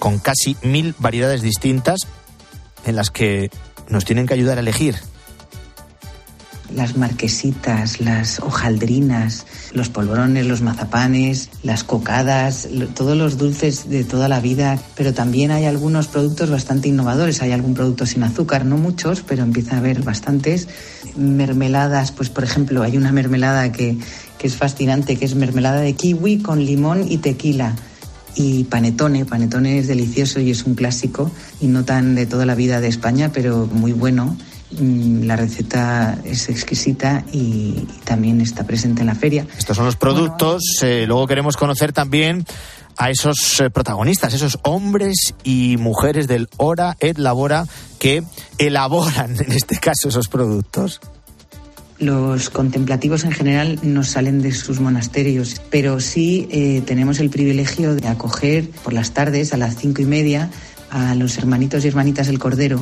[0.00, 2.00] con casi mil variedades distintas
[2.84, 3.50] en las que
[3.88, 4.96] nos tienen que ayudar a elegir
[6.74, 14.28] las marquesitas, las hojaldrinas, los polvorones, los mazapanes, las cocadas, todos los dulces de toda
[14.28, 17.42] la vida, pero también hay algunos productos bastante innovadores.
[17.42, 20.68] Hay algún producto sin azúcar, no muchos, pero empieza a haber bastantes.
[21.16, 23.96] Mermeladas, pues por ejemplo, hay una mermelada que,
[24.38, 27.74] que es fascinante, que es mermelada de kiwi con limón y tequila
[28.38, 29.24] y panetone.
[29.24, 32.88] Panetone es delicioso y es un clásico y no tan de toda la vida de
[32.88, 34.36] España, pero muy bueno.
[34.70, 39.46] Mm, la receta es exquisita y, también está presente en la feria.
[39.58, 40.62] Estos son los productos.
[40.82, 42.44] Eh, luego queremos conocer también
[42.96, 47.66] a esos eh, protagonistas, esos hombres y mujeres del Hora et Labora
[47.98, 48.22] que
[48.58, 51.00] elaboran, en este caso, esos productos.
[51.98, 57.94] Los contemplativos en general no salen de sus monasterios, pero sí eh, tenemos el privilegio
[57.96, 60.50] de acoger por las tardes a las cinco y media
[60.90, 62.80] a los hermanitos y hermanitas del Cordero,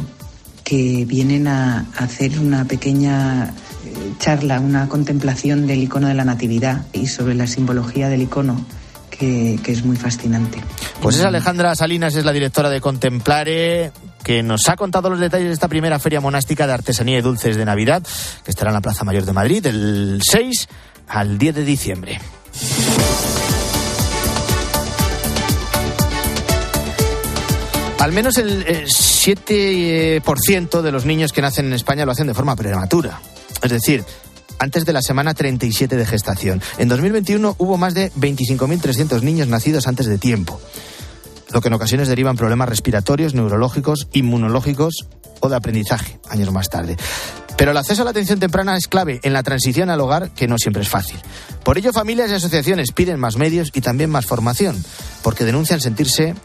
[0.67, 6.87] que vienen a hacer una pequeña eh, charla, una contemplación del icono de la Natividad
[6.93, 8.67] y sobre la simbología del icono
[9.09, 10.59] que, que, es muy fascinante.
[11.01, 13.93] Pues es Alejandra Salinas, es la directora de Contemplare,
[14.25, 17.57] que nos ha contado los detalles de esta primera feria monástica de artesanía y dulces
[17.57, 18.03] de Navidad,
[18.45, 20.69] que estará en la Plaza Mayor de Madrid del 6
[21.07, 22.21] al 10 de diciembre.
[28.07, 32.55] Al menos el 7% de los niños que nacen en España lo hacen de forma
[32.55, 33.21] prematura.
[33.61, 34.05] Es decir,
[34.61, 36.63] antes de la semana 37 de gestación.
[36.79, 40.61] En 2021 hubo más de 25.300 niños nacidos antes de tiempo,
[41.51, 45.09] lo que en ocasiones deriva en problemas respiratorios, neurológicos, inmunológicos
[45.41, 46.97] o de aprendizaje años más tarde.
[47.57, 50.47] Pero el acceso a la atención temprana es clave en la transición al hogar, que
[50.47, 51.19] no siempre es fácil.
[51.65, 54.85] Por ello, familias y asociaciones piden más medios y también más formación,
[55.25, 56.37] porque denuncian sentirse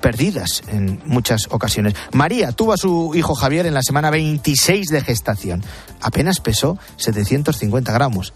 [0.00, 1.94] perdidas en muchas ocasiones.
[2.12, 5.62] María tuvo a su hijo Javier en la semana 26 de gestación.
[6.00, 8.32] Apenas pesó 750 gramos.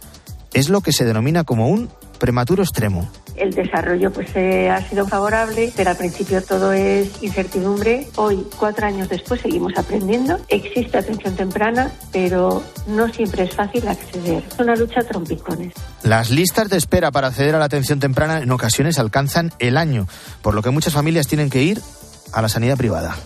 [0.52, 3.08] Es lo que se denomina como un prematuro extremo.
[3.36, 8.08] El desarrollo pues eh, ha sido favorable, pero al principio todo es incertidumbre.
[8.16, 10.38] Hoy, cuatro años después, seguimos aprendiendo.
[10.48, 14.42] Existe atención temprana, pero no siempre es fácil acceder.
[14.50, 15.74] Es una lucha a trompicones.
[16.02, 20.06] Las listas de espera para acceder a la atención temprana en ocasiones alcanzan el año,
[20.42, 21.80] por lo que muchas familias tienen que ir
[22.32, 23.16] a la sanidad privada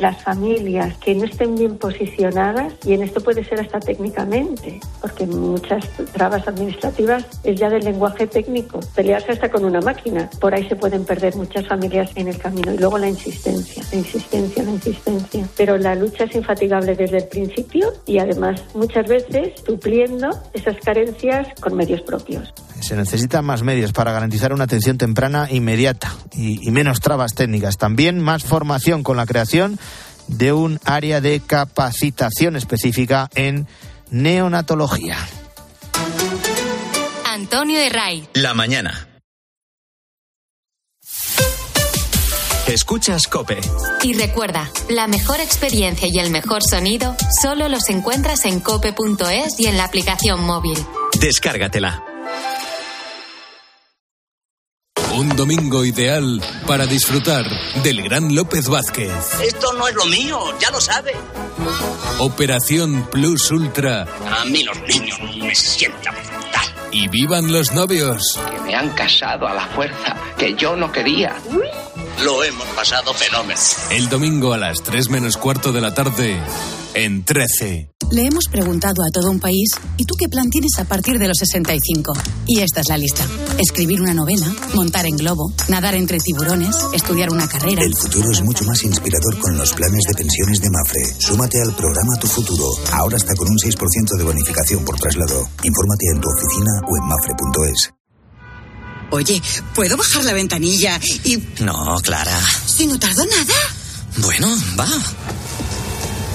[0.00, 5.26] las familias que no estén bien posicionadas, y en esto puede ser hasta técnicamente, porque
[5.26, 10.28] muchas trabas administrativas es ya del lenguaje técnico, pelearse hasta con una máquina.
[10.40, 12.72] Por ahí se pueden perder muchas familias en el camino.
[12.72, 15.48] Y luego la insistencia, la insistencia, la insistencia.
[15.56, 21.48] Pero la lucha es infatigable desde el principio y además muchas veces supliendo esas carencias
[21.60, 22.52] con medios propios.
[22.80, 27.76] Se necesitan más medios para garantizar una atención temprana inmediata y, y menos trabas técnicas.
[27.76, 29.78] También más formación con la creación
[30.28, 33.66] de un área de capacitación específica en
[34.10, 35.16] neonatología.
[37.26, 38.28] Antonio de Ray.
[38.34, 39.08] La mañana.
[42.66, 43.58] Escuchas Cope.
[44.02, 49.66] Y recuerda, la mejor experiencia y el mejor sonido solo los encuentras en cope.es y
[49.66, 50.78] en la aplicación móvil.
[51.18, 52.09] Descárgatela.
[55.12, 57.44] Un domingo ideal para disfrutar
[57.82, 59.10] del gran López Vázquez.
[59.42, 61.12] Esto no es lo mío, ya lo sabe.
[62.18, 64.06] Operación Plus Ultra.
[64.30, 66.66] A mí los niños me sientan fatal.
[66.92, 68.22] Y vivan los novios.
[68.50, 71.34] Que me han casado a la fuerza, que yo no quería.
[72.24, 73.58] Lo hemos pasado fenómeno.
[73.90, 76.38] El domingo a las 3 menos cuarto de la tarde,
[76.92, 77.90] en 13.
[78.10, 81.28] Le hemos preguntado a todo un país, ¿y tú qué plan tienes a partir de
[81.28, 82.12] los 65?
[82.46, 83.24] Y esta es la lista.
[83.58, 87.82] Escribir una novela, montar en globo, nadar entre tiburones, estudiar una carrera.
[87.82, 91.14] El futuro es mucho más inspirador con los planes de pensiones de Mafre.
[91.18, 92.68] Súmate al programa Tu Futuro.
[92.92, 95.48] Ahora está con un 6% de bonificación por traslado.
[95.62, 97.99] Infórmate en tu oficina o en mafre.es.
[99.10, 99.42] Oye,
[99.74, 101.36] ¿puedo bajar la ventanilla y...?
[101.60, 102.40] No, Clara.
[102.66, 103.54] Si no tardo nada.
[104.18, 104.86] Bueno, va.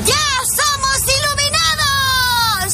[0.06, 2.74] ¡Ya somos iluminados!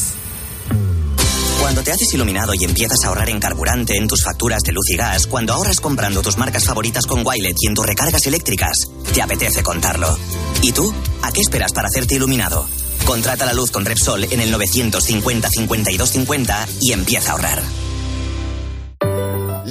[1.60, 4.90] Cuando te haces iluminado y empiezas a ahorrar en carburante en tus facturas de luz
[4.90, 8.88] y gas, cuando ahorras comprando tus marcas favoritas con Wilet y en tus recargas eléctricas,
[9.14, 10.18] te apetece contarlo.
[10.62, 10.94] ¿Y tú?
[11.22, 12.68] ¿A qué esperas para hacerte iluminado?
[13.06, 17.64] Contrata la luz con Repsol en el 950 52 50 y empieza a ahorrar.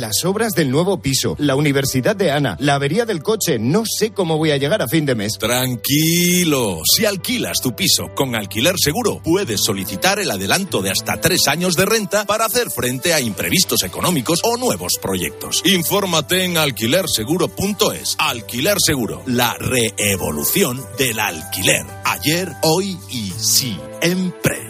[0.01, 3.59] Las obras del nuevo piso, la universidad de Ana, la avería del coche.
[3.59, 5.35] No sé cómo voy a llegar a fin de mes.
[5.39, 6.81] Tranquilo.
[6.91, 11.75] Si alquilas tu piso con alquiler seguro, puedes solicitar el adelanto de hasta tres años
[11.75, 15.61] de renta para hacer frente a imprevistos económicos o nuevos proyectos.
[15.67, 18.17] Infórmate en alquilerseguro.es.
[18.19, 21.85] Alquiler Seguro, la reevolución del alquiler.
[22.07, 24.67] Ayer, hoy y siempre.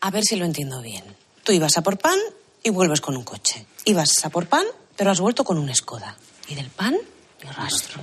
[0.00, 1.04] A ver si lo entiendo bien.
[1.44, 2.18] Tú ibas a por pan
[2.66, 3.64] y vuelves con un coche.
[3.84, 4.64] Ibas a por pan,
[4.96, 6.16] pero has vuelto con un Skoda.
[6.48, 6.96] Y del pan,
[7.44, 8.00] ni rastro.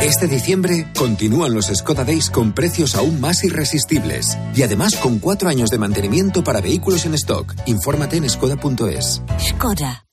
[0.00, 4.38] Este diciembre continúan los Skoda Days con precios aún más irresistibles.
[4.54, 7.54] Y además con cuatro años de mantenimiento para vehículos en stock.
[7.66, 9.20] Infórmate en skoda.es.
[9.40, 10.07] Skoda.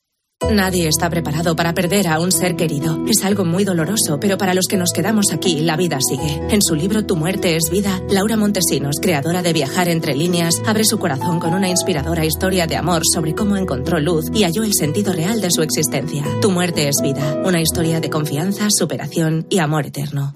[0.52, 3.06] Nadie está preparado para perder a un ser querido.
[3.08, 6.42] Es algo muy doloroso, pero para los que nos quedamos aquí, la vida sigue.
[6.50, 10.84] En su libro Tu muerte es vida, Laura Montesinos, creadora de Viajar entre líneas, abre
[10.84, 14.74] su corazón con una inspiradora historia de amor sobre cómo encontró luz y halló el
[14.74, 16.24] sentido real de su existencia.
[16.42, 20.34] Tu muerte es vida, una historia de confianza, superación y amor eterno.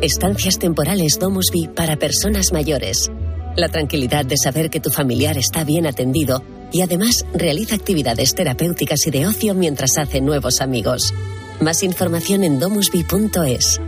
[0.00, 3.10] Estancias temporales Domusby para personas mayores.
[3.56, 9.06] La tranquilidad de saber que tu familiar está bien atendido y además realiza actividades terapéuticas
[9.06, 11.14] y de ocio mientras hace nuevos amigos.
[11.60, 13.80] Más información en domusby.es.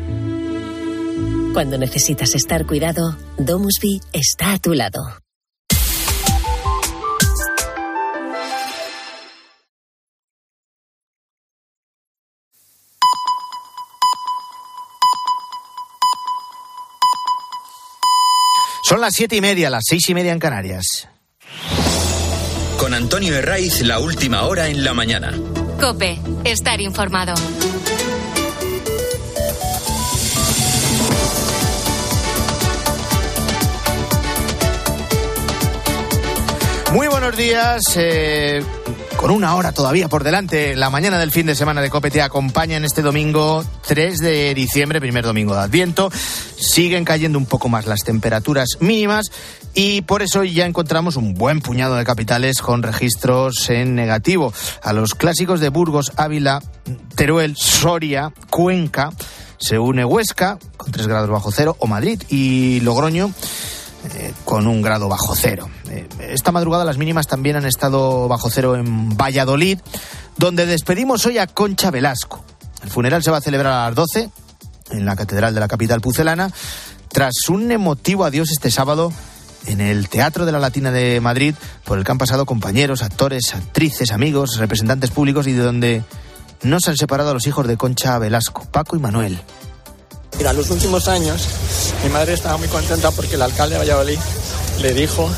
[1.53, 5.01] Cuando necesitas estar cuidado, Domusby está a tu lado.
[18.89, 21.09] Son las siete y media, las seis y media en Canarias.
[22.89, 25.31] Con Antonio Herraiz, la última hora en la mañana.
[25.79, 27.35] Cope, estar informado.
[36.95, 37.83] Muy buenos días.
[37.97, 38.65] eh,
[39.19, 42.23] con una hora todavía por delante, la mañana del fin de semana de Cope te
[42.23, 46.09] acompaña en este domingo 3 de diciembre, primer domingo de Adviento.
[46.57, 49.33] Siguen cayendo un poco más las temperaturas mínimas
[49.75, 54.55] y por eso ya encontramos un buen puñado de capitales con registros en negativo.
[54.83, 56.63] A los clásicos de Burgos, Ávila,
[57.17, 59.11] Teruel, Soria, Cuenca,
[59.59, 63.33] se une Huesca con 3 grados bajo cero o Madrid y Logroño
[64.15, 65.69] eh, con un grado bajo cero.
[65.91, 69.79] Eh, esta madrugada las mínimas también han estado bajo cero en Valladolid,
[70.37, 72.45] donde despedimos hoy a Concha Velasco.
[72.83, 74.31] El funeral se va a celebrar a las 12
[74.91, 76.51] en la Catedral de la capital pucelana,
[77.09, 79.13] tras un emotivo adiós este sábado
[79.67, 83.55] en el Teatro de la Latina de Madrid, por el que han pasado compañeros, actores,
[83.55, 86.03] actrices, amigos, representantes públicos y de donde
[86.63, 89.39] no se han separado los hijos de Concha Velasco, Paco y Manuel.
[90.39, 91.49] Mira, los últimos años
[92.05, 94.19] mi madre estaba muy contenta porque el alcalde de Valladolid
[94.81, 95.29] le dijo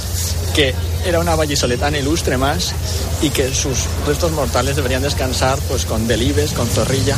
[0.54, 0.74] que
[1.06, 2.74] era una vallisoletana ilustre más
[3.22, 7.16] y que sus restos mortales deberían descansar pues con Delibes, con Zorrilla,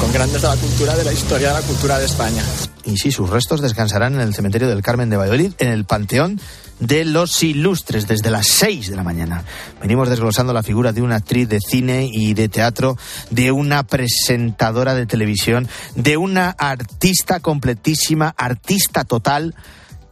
[0.00, 2.42] con grandes de la cultura, de la historia de la cultura de España.
[2.84, 6.40] Y sí, sus restos descansarán en el cementerio del Carmen de Valladolid, en el Panteón
[6.80, 9.44] de los Ilustres, desde las 6 de la mañana.
[9.80, 12.96] Venimos desglosando la figura de una actriz de cine y de teatro,
[13.30, 19.54] de una presentadora de televisión, de una artista completísima, artista total,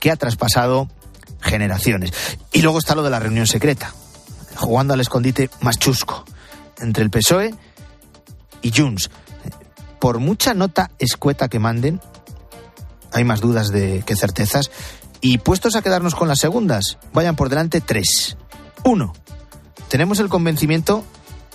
[0.01, 0.89] que ha traspasado
[1.41, 2.13] generaciones.
[2.53, 3.95] Y luego está lo de la reunión secreta,
[4.57, 6.25] jugando al escondite más chusco,
[6.79, 7.55] entre el PSOE
[8.63, 9.11] y Junts.
[9.99, 12.01] Por mucha nota escueta que manden,
[13.13, 14.71] hay más dudas de que certezas.
[15.25, 18.37] Y puestos a quedarnos con las segundas, vayan por delante tres.
[18.85, 19.15] Uno,
[19.89, 21.03] tenemos el convencimiento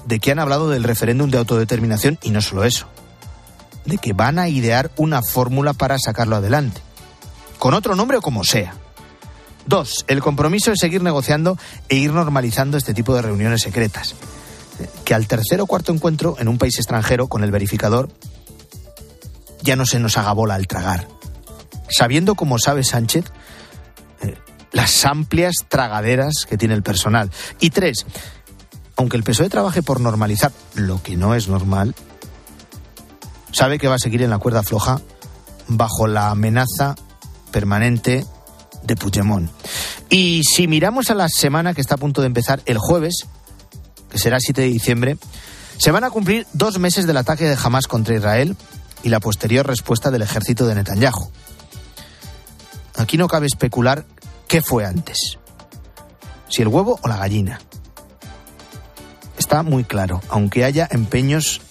[0.08, 2.88] de que han hablado del referéndum de autodeterminación y no solo eso,
[3.86, 6.82] de que van a idear una fórmula para sacarlo adelante,
[7.60, 8.74] con otro nombre o como sea.
[9.68, 11.56] Dos, el compromiso es seguir negociando
[11.90, 14.16] e ir normalizando este tipo de reuniones secretas.
[15.06, 18.10] Que al tercer o cuarto encuentro en un país extranjero con el verificador
[19.62, 21.08] ya no se nos haga bola al tragar.
[21.88, 23.26] Sabiendo, como sabe Sánchez,
[24.72, 27.32] las amplias tragaderas que tiene el personal.
[27.60, 28.06] Y tres,
[28.96, 31.96] aunque el PSOE trabaje por normalizar lo que no es normal,
[33.52, 35.02] sabe que va a seguir en la cuerda floja
[35.68, 36.96] bajo la amenaza
[37.52, 38.26] permanente
[38.84, 39.50] de Puigdemont.
[40.10, 43.28] Y si miramos a la semana que está a punto de empezar el jueves,
[44.10, 45.18] que será 7 de diciembre,
[45.78, 48.58] se van a cumplir dos meses del ataque de Hamas contra Israel
[49.04, 51.32] y la posterior respuesta del ejército de Netanyahu.
[52.98, 54.06] Aquí no cabe especular
[54.50, 55.38] qué fue antes,
[56.50, 57.62] si el huevo o la gallina.
[59.38, 61.62] Está muy claro, aunque haya empeños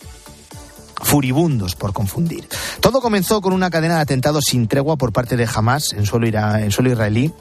[1.03, 2.49] furibundos por confundir.
[2.81, 6.27] Todo comenzó con una cadena de atentados sin tregua por parte de Hamas en suelo,
[6.29, 7.33] israelí,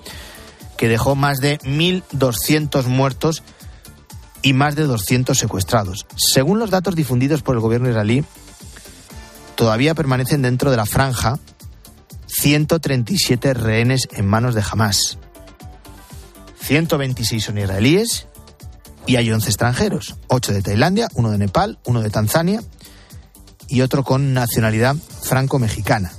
[0.75, 3.43] que dejó más de 1.200 muertos
[4.41, 6.07] y más de 200 secuestrados.
[6.15, 8.25] Según los datos difundidos por el gobierno israelí,
[9.55, 11.39] todavía permanecen dentro de la franja
[12.27, 15.19] 137 rehenes en manos de Hamas.
[16.67, 18.27] 126 son israelíes
[19.05, 22.61] y hay 11 extranjeros, 8 de Tailandia, uno de Nepal, uno de Tanzania
[23.69, 26.11] y otro con nacionalidad franco-mexicana.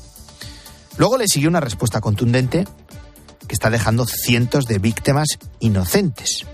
[0.96, 2.66] Luego le siguió una respuesta contundente
[3.46, 5.28] que está dejando cientos de víctimas
[5.60, 6.46] inocentes,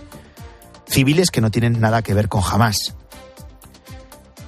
[0.88, 2.94] civiles que no tienen nada que ver con Hamas.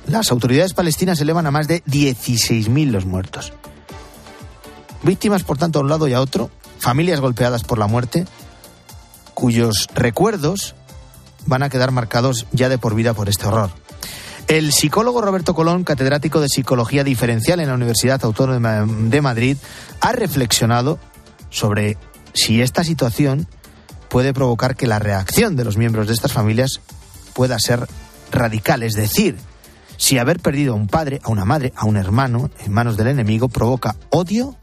[0.08, 3.52] Las autoridades palestinas elevan a más de 16.000 los muertos.
[5.04, 8.26] Víctimas, por tanto, a un lado y a otro, familias golpeadas por la muerte,
[9.36, 10.74] cuyos recuerdos
[11.44, 13.70] van a quedar marcados ya de por vida por este horror.
[14.48, 19.58] El psicólogo Roberto Colón, catedrático de Psicología Diferencial en la Universidad Autónoma de Madrid,
[20.00, 20.98] ha reflexionado
[21.50, 21.98] sobre
[22.32, 23.46] si esta situación
[24.08, 26.80] puede provocar que la reacción de los miembros de estas familias
[27.34, 27.86] pueda ser
[28.32, 29.36] radical, es decir,
[29.98, 33.08] si haber perdido a un padre, a una madre, a un hermano en manos del
[33.08, 34.56] enemigo provoca odio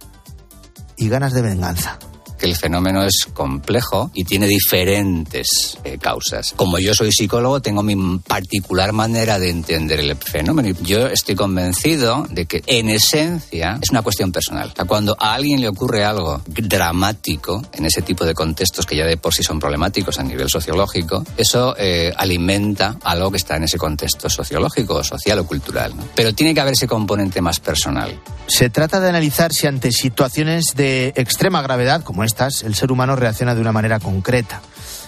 [0.98, 2.00] y ganas de venganza.
[2.44, 6.54] Que el fenómeno es complejo y tiene diferentes eh, causas.
[6.58, 11.36] Como yo soy psicólogo, tengo mi particular manera de entender el fenómeno y yo estoy
[11.36, 14.72] convencido de que en esencia es una cuestión personal.
[14.74, 18.98] O sea, cuando a alguien le ocurre algo dramático en ese tipo de contextos que
[18.98, 23.56] ya de por sí son problemáticos a nivel sociológico, eso eh, alimenta algo que está
[23.56, 25.96] en ese contexto sociológico, social o cultural.
[25.96, 26.04] ¿no?
[26.14, 28.20] Pero tiene que haber ese componente más personal.
[28.48, 32.33] Se trata de analizar si ante situaciones de extrema gravedad, como esta
[32.64, 34.62] el ser humano reacciona de una manera concreta.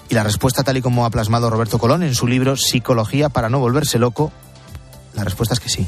[0.09, 3.49] Y la respuesta, tal y como ha plasmado Roberto Colón en su libro Psicología para
[3.49, 4.31] no volverse loco,
[5.15, 5.87] la respuesta es que sí.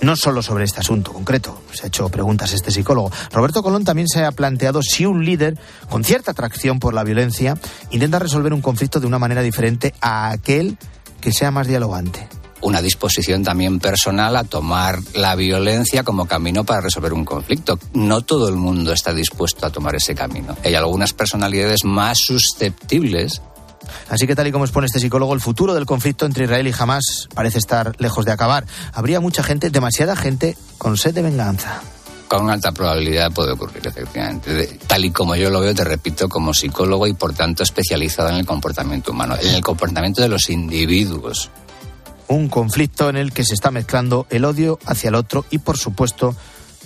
[0.00, 3.10] No solo sobre este asunto concreto, se ha hecho preguntas este psicólogo.
[3.32, 5.58] Roberto Colón también se ha planteado si un líder
[5.88, 7.58] con cierta atracción por la violencia
[7.90, 10.78] intenta resolver un conflicto de una manera diferente a aquel
[11.20, 12.28] que sea más dialogante
[12.60, 17.78] una disposición también personal a tomar la violencia como camino para resolver un conflicto.
[17.94, 20.56] No todo el mundo está dispuesto a tomar ese camino.
[20.64, 23.40] Hay algunas personalidades más susceptibles
[24.10, 26.74] Así que tal y como expone este psicólogo, el futuro del conflicto entre Israel y
[26.78, 28.66] Hamas parece estar lejos de acabar.
[28.92, 31.80] Habría mucha gente, demasiada gente, con sed de venganza
[32.28, 34.78] con alta probabilidad puede ocurrir, efectivamente.
[34.86, 38.36] Tal y como yo lo veo, te repito, como psicólogo y por tanto especializado en
[38.36, 41.50] el comportamiento humano, en el comportamiento de los individuos.
[42.28, 45.78] Un conflicto en el que se está mezclando el odio hacia el otro y, por
[45.78, 46.36] supuesto,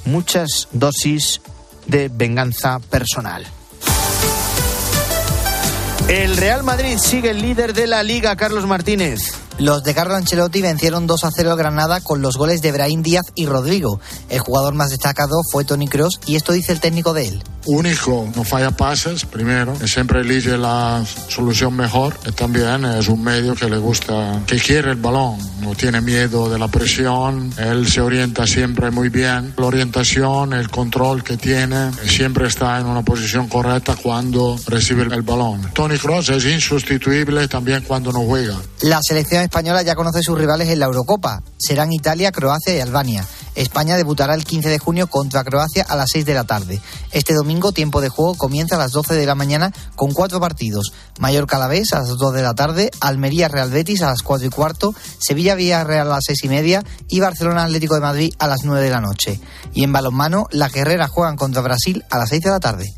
[0.05, 1.41] muchas dosis
[1.87, 3.47] de venganza personal.
[6.09, 9.33] El Real Madrid sigue el líder de la liga, Carlos Martínez.
[9.63, 13.27] Los de Carlo Ancelotti vencieron 2 a 0 Granada con los goles de Brahim Díaz
[13.37, 14.01] y Rodrigo.
[14.29, 18.29] El jugador más destacado fue Tony Cross y esto dice el técnico de él único,
[18.35, 23.79] no falla pases, primero, siempre elige la solución mejor también es un medio que le
[23.79, 28.91] gusta, que quiere el balón, no tiene miedo de la presión, él se orienta siempre
[28.91, 34.59] muy bien, la orientación, el control que tiene, siempre está en una posición correcta cuando
[34.67, 35.71] recibe el balón.
[35.73, 38.57] Tony Cross es insustituible también cuando no juega.
[38.83, 43.27] La selección española ya conoce sus rivales en la Eurocopa, serán Italia, Croacia y Albania.
[43.55, 46.81] España debutará el 15 de junio contra Croacia a las 6 de la tarde.
[47.11, 50.95] Este domingo, tiempo de juego comienza a las 12 de la mañana con cuatro partidos.
[51.19, 54.51] Mallorca Alavés a las 2 de la tarde, Almería Real Betis a las 4 y
[54.51, 58.65] cuarto, Sevilla Villarreal a las 6 y media y Barcelona Atlético de Madrid a las
[58.65, 59.39] 9 de la noche.
[59.75, 62.95] Y en balonmano, la Guerrera juegan contra Brasil a las 6 de la tarde.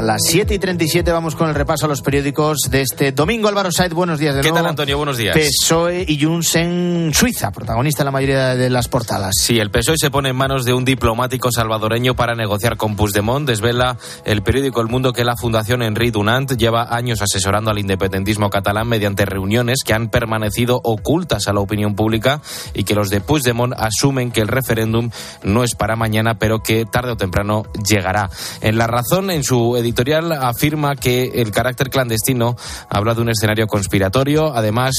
[0.00, 3.48] A las 7 y 37 vamos con el repaso a los periódicos de este domingo.
[3.48, 4.62] Álvaro Said, buenos días de ¿Qué nuevo.
[4.62, 4.96] tal, Antonio?
[4.96, 5.36] Buenos días.
[5.36, 9.34] PSOE y Junts en Suiza, protagonista en la mayoría de las portadas.
[9.38, 13.46] Sí, el PSOE se pone en manos de un diplomático salvadoreño para negociar con Puigdemont.
[13.46, 18.48] Desvela el periódico El Mundo que la Fundación Henri Dunant lleva años asesorando al independentismo
[18.48, 22.40] catalán mediante reuniones que han permanecido ocultas a la opinión pública
[22.72, 25.10] y que los de Puigdemont asumen que el referéndum
[25.42, 28.30] no es para mañana, pero que tarde o temprano llegará.
[28.62, 32.56] En La Razón, en su editorial afirma que el carácter clandestino
[32.88, 34.54] habla de un escenario conspiratorio.
[34.54, 34.94] Además,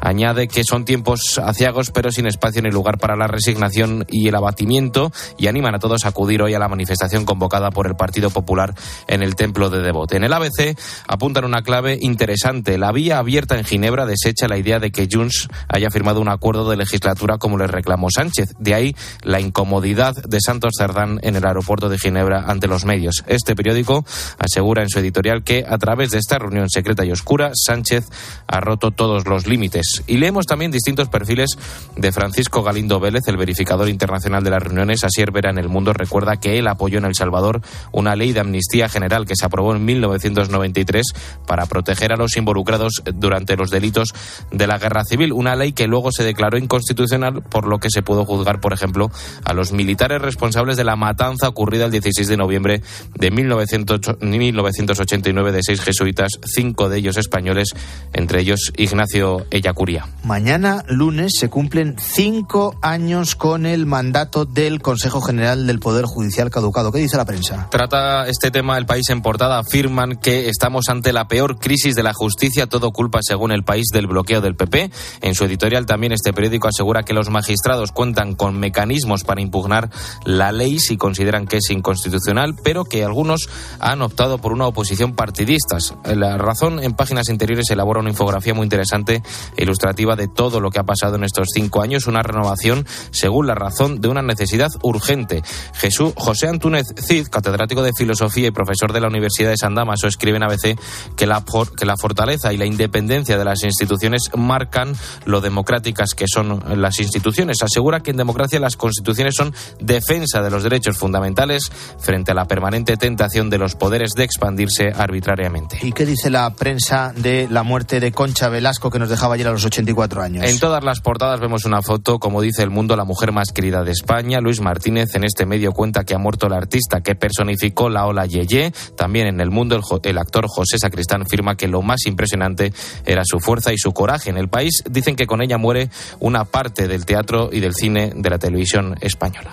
[0.00, 4.34] añade que son tiempos aciagos, pero sin espacio ni lugar para la resignación y el
[4.34, 5.12] abatimiento.
[5.38, 8.74] Y animan a todos a acudir hoy a la manifestación convocada por el Partido Popular
[9.06, 10.16] en el Templo de Devote.
[10.16, 10.76] En el ABC
[11.06, 12.78] apuntan una clave interesante.
[12.78, 16.68] La vía abierta en Ginebra desecha la idea de que Junts haya firmado un acuerdo
[16.68, 18.54] de legislatura como le reclamó Sánchez.
[18.58, 23.22] De ahí la incomodidad de Santos Cerdán en el aeropuerto de Ginebra ante los medios.
[23.28, 24.04] Este periódico
[24.38, 28.08] asegura en su editorial que a través de esta reunión secreta y oscura, Sánchez
[28.46, 30.02] ha roto todos los límites.
[30.06, 31.58] Y leemos también distintos perfiles
[31.96, 35.04] de Francisco Galindo Vélez, el verificador internacional de las reuniones.
[35.04, 37.60] Asier Vera en el Mundo recuerda que él apoyó en El Salvador
[37.92, 41.06] una ley de amnistía general que se aprobó en 1993
[41.46, 44.14] para proteger a los involucrados durante los delitos
[44.50, 45.32] de la guerra civil.
[45.32, 49.10] Una ley que luego se declaró inconstitucional, por lo que se pudo juzgar, por ejemplo,
[49.44, 52.82] a los militares responsables de la matanza ocurrida el 16 de noviembre
[53.14, 57.68] de 1908 1989 de seis jesuitas, cinco de ellos españoles,
[58.12, 60.06] entre ellos Ignacio Ellacuría.
[60.24, 66.50] Mañana, lunes, se cumplen cinco años con el mandato del Consejo General del Poder Judicial
[66.50, 66.92] caducado.
[66.92, 67.68] ¿Qué dice la prensa?
[67.70, 69.58] Trata este tema el país en portada.
[69.58, 73.86] Afirman que estamos ante la peor crisis de la justicia, todo culpa, según el país,
[73.92, 74.90] del bloqueo del PP.
[75.22, 79.90] En su editorial también este periódico asegura que los magistrados cuentan con mecanismos para impugnar
[80.24, 83.48] la ley si consideran que es inconstitucional, pero que algunos
[83.80, 85.78] han optado por una oposición partidista.
[86.04, 89.22] La razón en páginas interiores elabora una infografía muy interesante
[89.56, 93.46] e ilustrativa de todo lo que ha pasado en estos cinco años, una renovación, según
[93.46, 95.42] la razón, de una necesidad urgente.
[95.74, 100.06] Jesús José Antúnez Cid, catedrático de filosofía y profesor de la Universidad de San Damaso,
[100.06, 100.78] escribe en ABC
[101.16, 101.44] que la,
[101.76, 104.94] que la fortaleza y la independencia de las instituciones marcan
[105.24, 107.62] lo democráticas que son las instituciones.
[107.62, 112.46] Asegura que en democracia las constituciones son defensa de los derechos fundamentales frente a la
[112.46, 115.78] permanente tentación de los poderes de expandirse arbitrariamente.
[115.82, 119.46] ¿Y qué dice la prensa de la muerte de Concha Velasco que nos dejaba ayer
[119.46, 120.46] a los 84 años?
[120.46, 123.84] En todas las portadas vemos una foto, como dice el mundo, la mujer más querida
[123.84, 124.40] de España.
[124.40, 128.24] Luis Martínez en este medio cuenta que ha muerto el artista que personificó la ola
[128.24, 128.72] Yeye.
[128.96, 132.72] También en el mundo el, el actor José Sacristán afirma que lo más impresionante
[133.04, 134.30] era su fuerza y su coraje.
[134.30, 138.12] En el país dicen que con ella muere una parte del teatro y del cine
[138.16, 139.50] de la televisión española.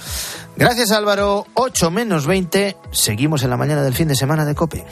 [0.55, 4.85] Gracias Álvaro, 8 menos 20, seguimos en la mañana del fin de semana de Cope.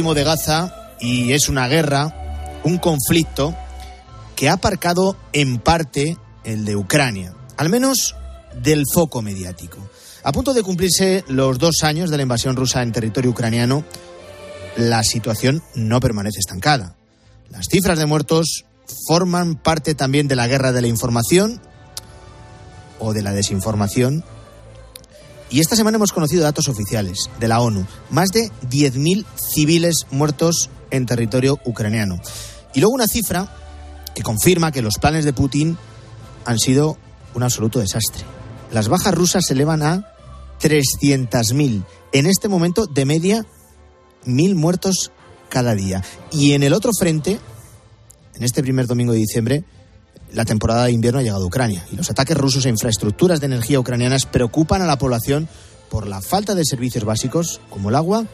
[0.00, 3.54] De Gaza y es una guerra, un conflicto
[4.34, 8.16] que ha aparcado en parte el de Ucrania, al menos
[8.62, 9.76] del foco mediático.
[10.24, 13.84] A punto de cumplirse los dos años de la invasión rusa en territorio ucraniano,
[14.76, 16.96] la situación no permanece estancada.
[17.50, 18.64] Las cifras de muertos
[19.06, 21.60] forman parte también de la guerra de la información
[22.98, 24.24] o de la desinformación
[25.50, 27.84] y esta semana hemos conocido datos oficiales de la ONU.
[28.10, 32.20] Más de 10.000 civiles muertos en territorio ucraniano.
[32.72, 33.52] Y luego una cifra
[34.14, 35.76] que confirma que los planes de Putin
[36.44, 36.98] han sido
[37.34, 38.24] un absoluto desastre.
[38.70, 40.14] Las bajas rusas se elevan a
[40.60, 41.84] 300.000.
[42.12, 43.44] En este momento, de media,
[44.26, 45.10] 1.000 muertos
[45.48, 46.04] cada día.
[46.30, 47.40] Y en el otro frente,
[48.34, 49.64] en este primer domingo de diciembre,
[50.32, 53.46] la temporada de invierno ha llegado a Ucrania y los ataques rusos a infraestructuras de
[53.46, 55.48] energía ucranianas preocupan a la población
[55.90, 58.26] por la falta de servicios básicos como el agua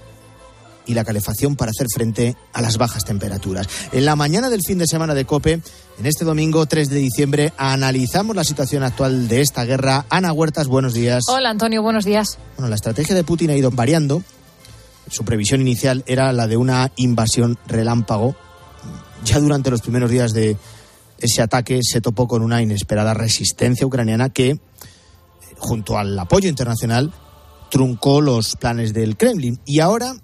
[0.86, 3.66] y la calefacción para hacer frente a las bajas temperaturas.
[3.92, 5.60] En la mañana del fin de semana de COPE,
[5.98, 10.06] en este domingo 3 de diciembre, analizamos la situación actual de esta guerra.
[10.10, 11.24] Ana Huertas, buenos días.
[11.28, 12.38] Hola Antonio, buenos días.
[12.56, 14.22] Bueno, la estrategia de Putin ha ido variando.
[15.10, 18.36] Su previsión inicial era la de una invasión relámpago.
[19.24, 20.56] Ya durante los primeros días de,
[21.18, 24.58] ese ataque se topó con una inesperada resistencia ucraniana que,
[25.58, 27.12] junto al apoyo internacional,
[27.70, 29.60] truncó los planes del Kremlin.
[29.64, 30.14] Y ahora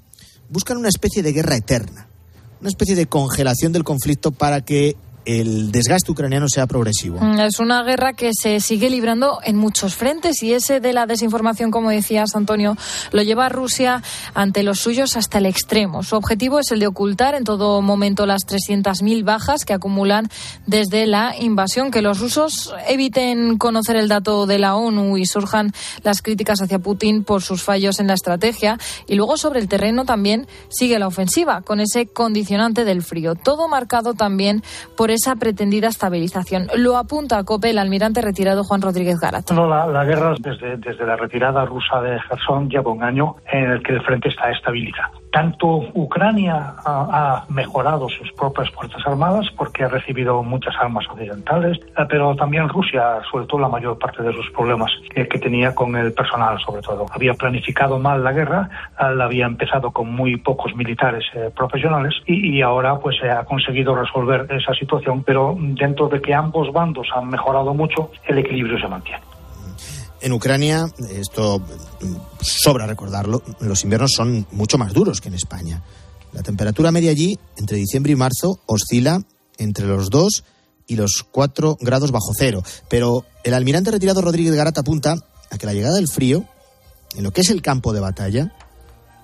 [0.48, 2.08] buscan una especie de guerra eterna,
[2.60, 7.20] una especie de congelación del conflicto para que el desgaste ucraniano sea progresivo.
[7.40, 11.70] Es una guerra que se sigue librando en muchos frentes y ese de la desinformación,
[11.70, 12.76] como decías, Antonio,
[13.12, 14.02] lo lleva a Rusia
[14.34, 16.02] ante los suyos hasta el extremo.
[16.02, 20.28] Su objetivo es el de ocultar en todo momento las 300.000 bajas que acumulan
[20.66, 25.72] desde la invasión, que los rusos eviten conocer el dato de la ONU y surjan
[26.02, 28.78] las críticas hacia Putin por sus fallos en la estrategia.
[29.06, 33.34] Y luego sobre el terreno también sigue la ofensiva, con ese condicionante del frío.
[33.34, 34.62] Todo marcado también
[34.96, 36.68] por esa pretendida estabilización.
[36.76, 39.50] Lo apunta a COPE el almirante retirado Juan Rodríguez Garat.
[39.52, 43.70] No, la, la, guerra desde, desde la retirada rusa de Gerson lleva un año en
[43.70, 45.21] el que el frente está estabilizado.
[45.32, 51.78] Tanto Ucrania ha, ha, mejorado sus propias fuerzas armadas porque ha recibido muchas armas occidentales,
[52.08, 56.58] pero también Rusia suelto la mayor parte de sus problemas que, tenía con el personal,
[56.60, 57.06] sobre todo.
[57.12, 58.68] Había planificado mal la guerra,
[58.98, 63.94] la había empezado con muy pocos militares eh, profesionales y, ahora pues eh, ha conseguido
[63.94, 68.88] resolver esa situación, pero dentro de que ambos bandos han mejorado mucho, el equilibrio se
[68.88, 69.31] mantiene.
[70.22, 71.60] En Ucrania, esto
[72.40, 75.82] sobra recordarlo, los inviernos son mucho más duros que en España.
[76.32, 79.20] La temperatura media allí, entre diciembre y marzo, oscila
[79.58, 80.44] entre los 2
[80.86, 82.62] y los 4 grados bajo cero.
[82.88, 85.16] Pero el almirante retirado Rodríguez Garat apunta
[85.50, 86.44] a que la llegada del frío,
[87.16, 88.54] en lo que es el campo de batalla,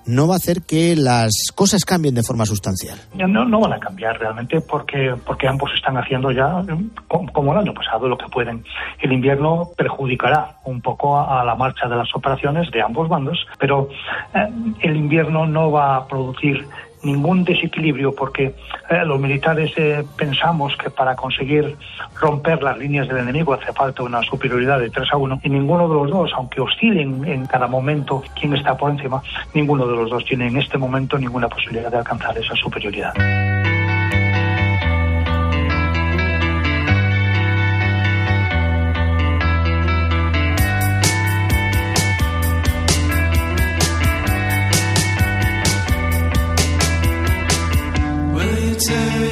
[0.05, 2.97] no va a hacer que las cosas cambien de forma sustancial.
[3.13, 6.63] No, no van a cambiar realmente porque, porque ambos están haciendo ya,
[7.07, 8.63] como el año pasado, lo que pueden.
[8.99, 13.89] El invierno perjudicará un poco a, la marcha de las operaciones de ambos bandos, pero
[14.33, 14.47] eh,
[14.81, 16.67] el invierno no va a producir
[17.03, 18.55] ningún desequilibrio porque
[18.89, 21.77] eh, los militares eh, pensamos que para conseguir
[22.19, 25.87] romper las líneas del enemigo hace falta una superioridad de 3 a 1 y ninguno
[25.87, 29.21] de los dos, aunque oscilen en cada momento quién está por encima,
[29.53, 33.13] ninguno de los dos tiene en este momento ninguna posibilidad de alcanzar esa superioridad.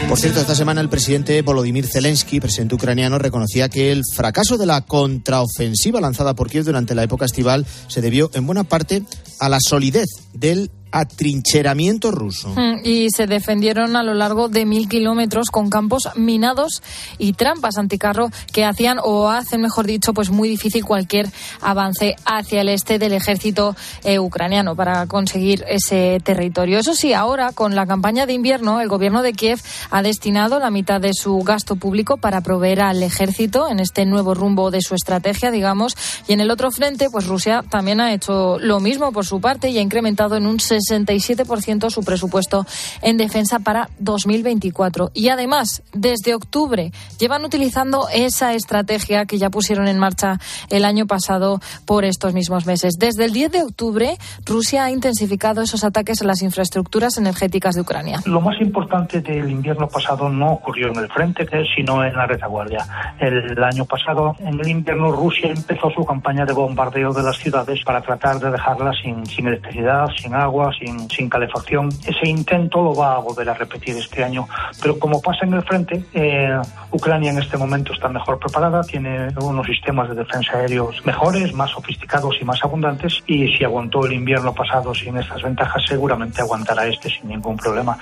[0.09, 4.65] Por cierto, esta semana el presidente Volodymyr Zelensky, presidente ucraniano, reconocía que el fracaso de
[4.65, 9.03] la contraofensiva lanzada por Kiev durante la época estival se debió en buena parte
[9.39, 12.49] a la solidez del atrincheramiento ruso.
[12.49, 16.81] Mm, y se defendieron a lo largo de mil kilómetros con campos minados
[17.17, 21.29] y trampas anticarro que hacían o hacen, mejor dicho, pues muy difícil cualquier
[21.61, 26.79] avance hacia el este del ejército eh, ucraniano para conseguir ese territorio.
[26.79, 29.59] Eso sí, ahora con la campaña de invierno, el gobierno de Kiev
[29.89, 34.33] ha destinado la mitad de su gasto público para proveer al ejército en este nuevo
[34.33, 35.95] rumbo de su estrategia, digamos,
[36.27, 39.69] y en el otro frente, pues Rusia también ha hecho lo mismo por su parte
[39.69, 42.65] y ha incrementado en un 67% su presupuesto
[43.01, 45.11] en defensa para 2024.
[45.13, 51.05] Y además, desde octubre llevan utilizando esa estrategia que ya pusieron en marcha el año
[51.07, 52.95] pasado por estos mismos meses.
[52.99, 57.81] Desde el 10 de octubre, Rusia ha intensificado esos ataques a las infraestructuras energéticas de
[57.81, 58.21] Ucrania.
[58.25, 62.85] Lo más importante del invierno pasado no ocurrió en el frente, sino en la retaguardia.
[63.19, 67.83] El año pasado, en el invierno, Rusia empezó su campaña de bombardeo de las ciudades
[67.83, 71.89] para tratar de dejarlas sin, sin electricidad, sin agua, sin, sin calefacción.
[72.05, 74.47] Ese intento lo va a volver a repetir este año.
[74.81, 76.59] Pero como pasa en el frente, eh,
[76.91, 81.71] Ucrania en este momento está mejor preparada, tiene unos sistemas de defensa aéreos mejores, más
[81.71, 83.23] sofisticados y más abundantes.
[83.27, 87.97] Y si aguantó el invierno pasado sin estas ventajas, seguramente aguantará este sin ningún problema.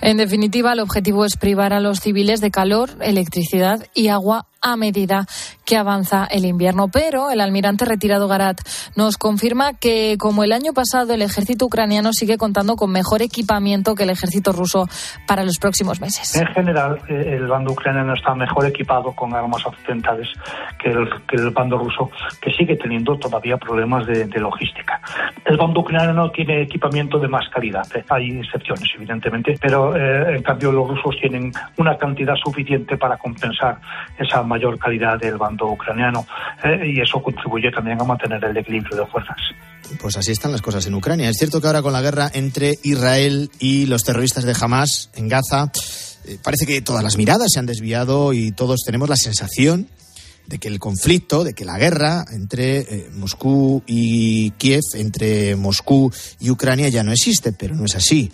[0.00, 4.76] En definitiva, el objetivo es privar a los civiles de calor, electricidad y agua a
[4.76, 5.26] medida
[5.64, 6.88] que avanza el invierno.
[6.88, 8.60] Pero el almirante retirado Garat
[8.96, 13.94] nos confirma que, como el año pasado, el ejército ucraniano sigue contando con mejor equipamiento
[13.94, 14.86] que el ejército ruso
[15.26, 16.36] para los próximos meses.
[16.36, 20.28] En general, eh, el bando ucraniano está mejor equipado con armas occidentales
[20.78, 25.00] que el, bando ruso, que sigue teniendo todavía problemas de, de, logística.
[25.44, 27.86] El bando ucraniano tiene equipamiento de más calidad.
[27.94, 28.04] ¿eh?
[28.08, 33.78] Hay excepciones, evidentemente, pero eh, en cambio los rusos tienen una cantidad suficiente para compensar
[34.18, 36.26] esa mayor calidad del bando ucraniano
[36.64, 39.36] eh, y eso contribuye también a mantener el equilibrio de fuerzas.
[40.00, 41.28] Pues así están las cosas en Ucrania.
[41.28, 45.28] Es cierto que ahora con la guerra entre Israel y los terroristas de Hamas en
[45.28, 45.70] Gaza,
[46.26, 49.88] eh, parece que todas las miradas se han desviado y todos tenemos la sensación
[50.46, 56.10] de que el conflicto, de que la guerra entre eh, Moscú y Kiev, entre Moscú
[56.40, 58.32] y Ucrania ya no existe, pero no es así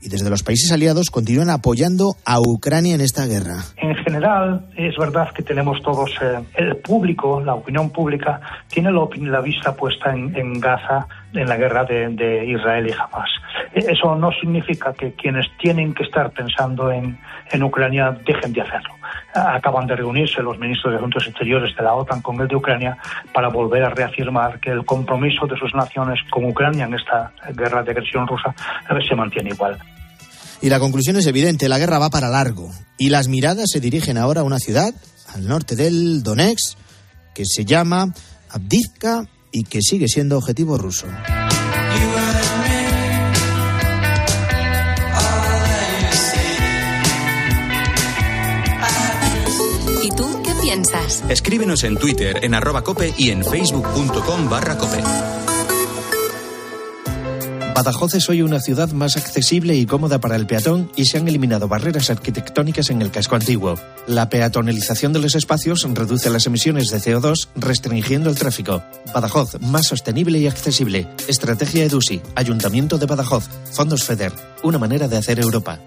[0.00, 3.56] y desde los países aliados continúan apoyando a Ucrania en esta guerra.
[3.76, 9.06] En general, es verdad que tenemos todos, eh, el público, la opinión pública, tiene la,
[9.20, 13.30] la vista puesta en, en, Gaza, en la guerra de, Israel y Hamas.
[13.74, 17.18] Eso no significa que quienes tienen que estar pensando en,
[17.50, 18.94] en Ucrania dejen de hacerlo.
[19.34, 22.96] Acaban de reunirse los ministros de Asuntos Exteriores de la OTAN con el de Ucrania
[23.34, 27.82] para volver a reafirmar que el compromiso de sus naciones con Ucrania en esta guerra
[27.82, 28.54] de agresión rusa
[29.06, 29.78] se mantiene igual.
[30.62, 32.70] Y la conclusión es evidente, la guerra va para largo.
[32.98, 34.94] Y las miradas se dirigen ahora a una ciudad
[35.34, 36.78] al norte del Donetsk
[37.34, 38.06] que se llama
[38.50, 39.24] Abdivka
[39.56, 41.06] y que sigue siendo objetivo ruso.
[50.02, 51.24] ¿Y tú qué piensas?
[51.30, 55.02] Escríbenos en Twitter, en arroba cope y en facebook.com barra cope.
[57.76, 61.28] Badajoz es hoy una ciudad más accesible y cómoda para el peatón y se han
[61.28, 63.74] eliminado barreras arquitectónicas en el casco antiguo.
[64.06, 68.82] La peatonalización de los espacios reduce las emisiones de CO2 restringiendo el tráfico.
[69.12, 71.06] Badajoz, más sostenible y accesible.
[71.28, 75.78] Estrategia EDUSI, Ayuntamiento de Badajoz, Fondos FEDER, una manera de hacer Europa.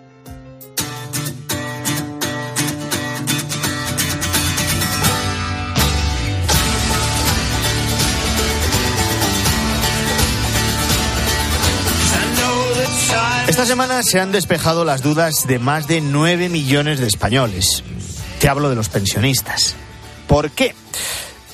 [13.60, 17.84] Esta semana se han despejado las dudas de más de 9 millones de españoles.
[18.40, 19.76] Te hablo de los pensionistas.
[20.30, 20.74] ¿Por qué?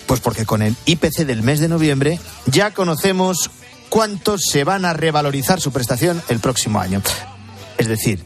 [0.05, 3.49] Pues porque con el IPC del mes de noviembre ya conocemos
[3.89, 7.01] cuántos se van a revalorizar su prestación el próximo año.
[7.79, 8.23] Es decir,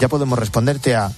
[0.00, 1.12] ya podemos responderte a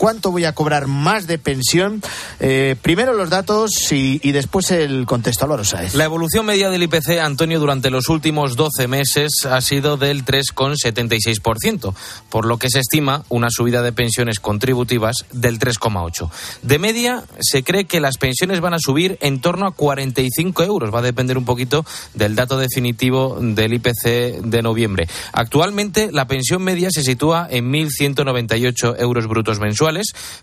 [0.00, 2.00] cuánto voy a cobrar más de pensión.
[2.40, 5.44] Eh, primero los datos y, después el contexto.
[5.44, 5.62] Álvaro.
[5.92, 11.94] La evolución media del IPC, Antonio, durante los últimos 12 meses ha sido del 3,76%,
[12.30, 16.30] por lo que se estima una subida de pensiones contributivas del 3,8%.
[16.62, 20.94] De media, se cree que las pensiones van a subir en torno a 45 euros.
[20.94, 21.84] Va a depender un poquito
[22.14, 25.08] del dato definitivo del IPC de noviembre.
[25.32, 29.89] Actualmente, la pensión media se sitúa en 1.198 euros brutos mensuales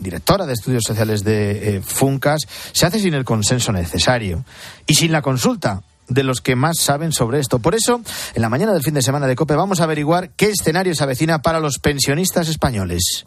[0.05, 4.45] directora de estudios sociales de eh, Funcas, se hace sin el consenso necesario
[4.87, 7.59] y sin la consulta de los que más saben sobre esto.
[7.59, 8.01] Por eso,
[8.35, 11.03] en la mañana del fin de semana de COPE vamos a averiguar qué escenario se
[11.03, 13.27] avecina para los pensionistas españoles.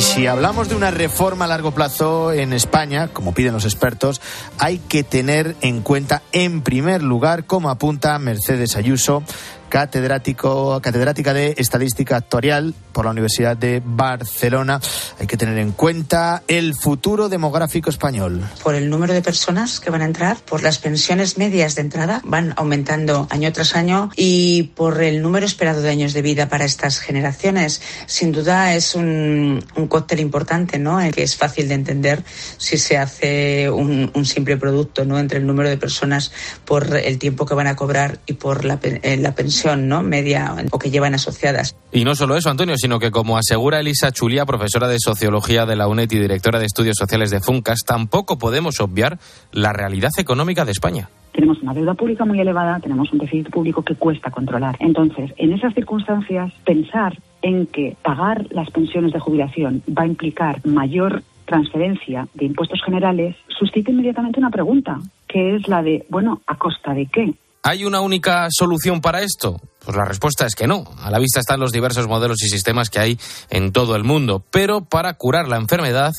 [0.00, 4.22] Y si hablamos de una reforma a largo plazo en España, como piden los expertos,
[4.56, 9.22] hay que tener en cuenta, en primer lugar, como apunta Mercedes Ayuso,
[9.70, 14.80] catedrático, catedrática de Estadística Actuarial por la Universidad de Barcelona.
[15.18, 18.42] Hay que tener en cuenta el futuro demográfico español.
[18.64, 22.20] Por el número de personas que van a entrar, por las pensiones medias de entrada,
[22.24, 26.64] van aumentando año tras año y por el número esperado de años de vida para
[26.64, 27.80] estas generaciones.
[28.06, 30.98] Sin duda es un, un cóctel importante, ¿no?
[31.12, 32.24] Que es fácil de entender
[32.58, 35.18] si se hace un, un, simple producto, ¿no?
[35.20, 36.32] Entre el número de personas
[36.64, 40.02] por el tiempo que van a cobrar y por la, eh, la pensión ¿no?
[40.02, 41.76] media o que llevan asociadas.
[41.92, 45.76] Y no solo eso, Antonio, sino que como asegura Elisa Chulia, profesora de Sociología de
[45.76, 49.18] la UNED y directora de Estudios Sociales de Funcas, tampoco podemos obviar
[49.52, 53.82] la realidad económica de España tenemos una deuda pública muy elevada, tenemos un déficit público
[53.82, 54.76] que cuesta controlar.
[54.80, 60.60] Entonces, en esas circunstancias, pensar en que pagar las pensiones de jubilación va a implicar
[60.66, 66.56] mayor transferencia de impuestos generales suscita inmediatamente una pregunta, que es la de, bueno, ¿a
[66.56, 67.34] costa de qué?
[67.62, 69.60] ¿Hay una única solución para esto?
[69.84, 70.84] Pues la respuesta es que no.
[71.02, 73.18] A la vista están los diversos modelos y sistemas que hay
[73.50, 74.42] en todo el mundo.
[74.50, 76.12] Pero para curar la enfermedad,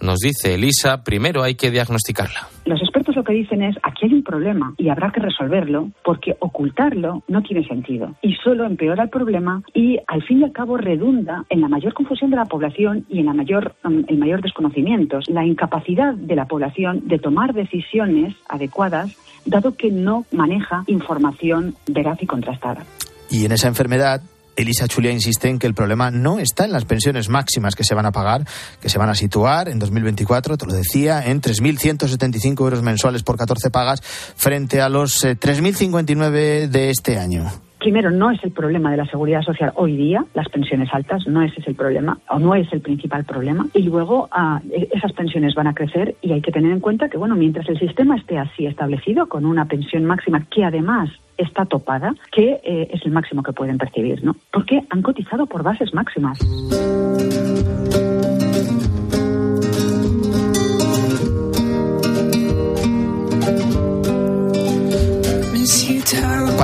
[0.00, 2.48] nos dice Elisa, primero hay que diagnosticarla.
[2.64, 6.36] Los expertos lo que dicen es, aquí hay un problema y habrá que resolverlo porque
[6.40, 10.76] ocultarlo no tiene sentido y solo empeora el problema y al fin y al cabo
[10.76, 14.42] redunda en la mayor confusión de la población y en la mayor, mm, el mayor
[14.42, 21.74] desconocimiento, la incapacidad de la población de tomar decisiones adecuadas dado que no maneja información
[21.86, 22.84] veraz y contrastada.
[23.30, 24.22] Y en esa enfermedad,
[24.56, 27.94] Elisa Chulia insiste en que el problema no está en las pensiones máximas que se
[27.94, 28.46] van a pagar,
[28.80, 33.36] que se van a situar en 2024, te lo decía, en 3.175 euros mensuales por
[33.36, 37.50] 14 pagas frente a los 3.059 eh, de este año
[37.84, 41.42] primero, no es el problema de la seguridad social hoy día, las pensiones altas, no
[41.42, 43.66] ese es el problema, o no es el principal problema.
[43.74, 47.10] Y luego ah, e, esas pensiones van a crecer y hay que tener en cuenta
[47.10, 51.66] que, bueno, mientras el sistema esté así establecido, con una pensión máxima que además está
[51.66, 54.34] topada, que eh, es el máximo que pueden percibir, ¿no?
[54.50, 56.38] Porque han cotizado por bases máximas.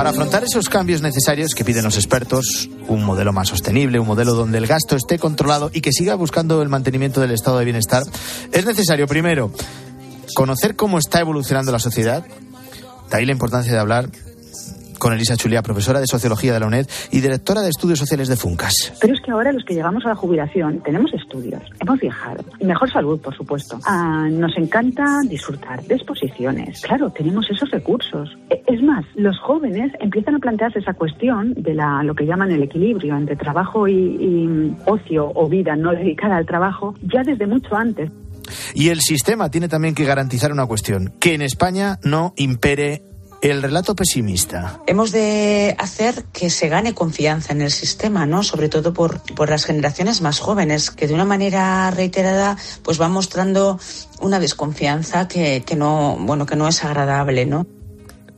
[0.01, 4.33] Para afrontar esos cambios necesarios que piden los expertos, un modelo más sostenible, un modelo
[4.33, 8.01] donde el gasto esté controlado y que siga buscando el mantenimiento del estado de bienestar,
[8.51, 9.51] es necesario primero
[10.33, 12.25] conocer cómo está evolucionando la sociedad,
[13.11, 14.09] de ahí la importancia de hablar
[15.01, 18.35] con Elisa Chulia, profesora de Sociología de la UNED y directora de Estudios Sociales de
[18.35, 18.93] Funcas.
[19.01, 22.91] Pero es que ahora los que llegamos a la jubilación tenemos estudios, hemos viajado, mejor
[22.91, 23.79] salud, por supuesto.
[23.87, 26.81] Ah, nos encanta disfrutar de exposiciones.
[26.81, 28.29] Claro, tenemos esos recursos.
[28.51, 32.51] E, es más, los jóvenes empiezan a plantearse esa cuestión de la, lo que llaman
[32.51, 37.47] el equilibrio entre trabajo y, y ocio o vida no dedicada al trabajo ya desde
[37.47, 38.11] mucho antes.
[38.75, 43.01] Y el sistema tiene también que garantizar una cuestión, que en España no impere
[43.41, 44.79] el relato pesimista.
[44.85, 48.43] Hemos de hacer que se gane confianza en el sistema, ¿no?
[48.43, 53.11] Sobre todo por, por las generaciones más jóvenes, que de una manera reiterada pues van
[53.11, 53.79] mostrando
[54.21, 57.65] una desconfianza que, que no, bueno, que no es agradable, ¿no?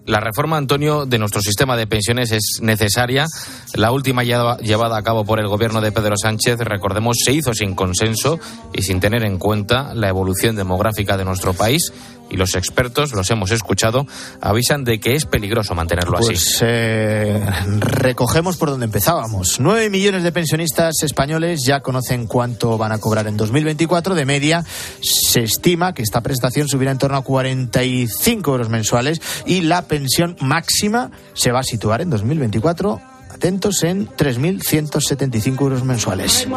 [0.05, 3.25] La reforma, Antonio, de nuestro sistema de pensiones es necesaria.
[3.73, 7.73] La última llevada a cabo por el gobierno de Pedro Sánchez, recordemos, se hizo sin
[7.73, 8.37] consenso
[8.73, 11.93] y sin tener en cuenta la evolución demográfica de nuestro país
[12.29, 14.07] y los expertos, los hemos escuchado,
[14.41, 16.27] avisan de que es peligroso mantenerlo así.
[16.27, 17.45] Pues eh,
[17.79, 19.59] recogemos por donde empezábamos.
[19.59, 24.15] Nueve millones de pensionistas españoles ya conocen cuánto van a cobrar en 2024.
[24.15, 24.63] De media,
[25.01, 30.35] se estima que esta prestación subirá en torno a 45 euros mensuales y la pensión
[30.39, 33.01] máxima se va a situar en 2024
[33.33, 36.47] atentos en 3.175 euros mensuales.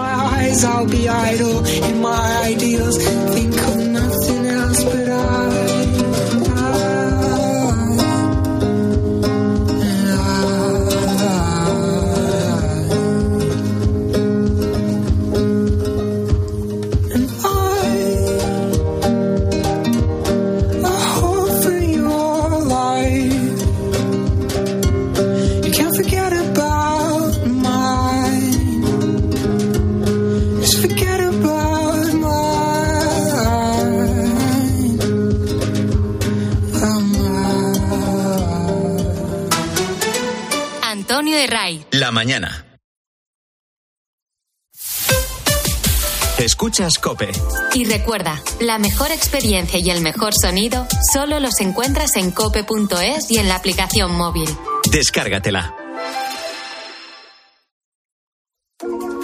[47.06, 47.30] Cope.
[47.74, 53.38] Y recuerda, la mejor experiencia y el mejor sonido solo los encuentras en cope.es y
[53.38, 54.48] en la aplicación móvil.
[54.90, 55.72] Descárgatela.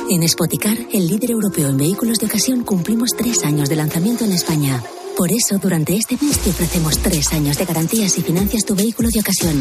[0.08, 4.32] En Spoticar, el líder europeo en vehículos de ocasión, cumplimos tres años de lanzamiento en
[4.32, 4.80] España.
[5.22, 9.08] Por eso, durante este mes te ofrecemos tres años de garantías y financias tu vehículo
[9.08, 9.54] de ocasión.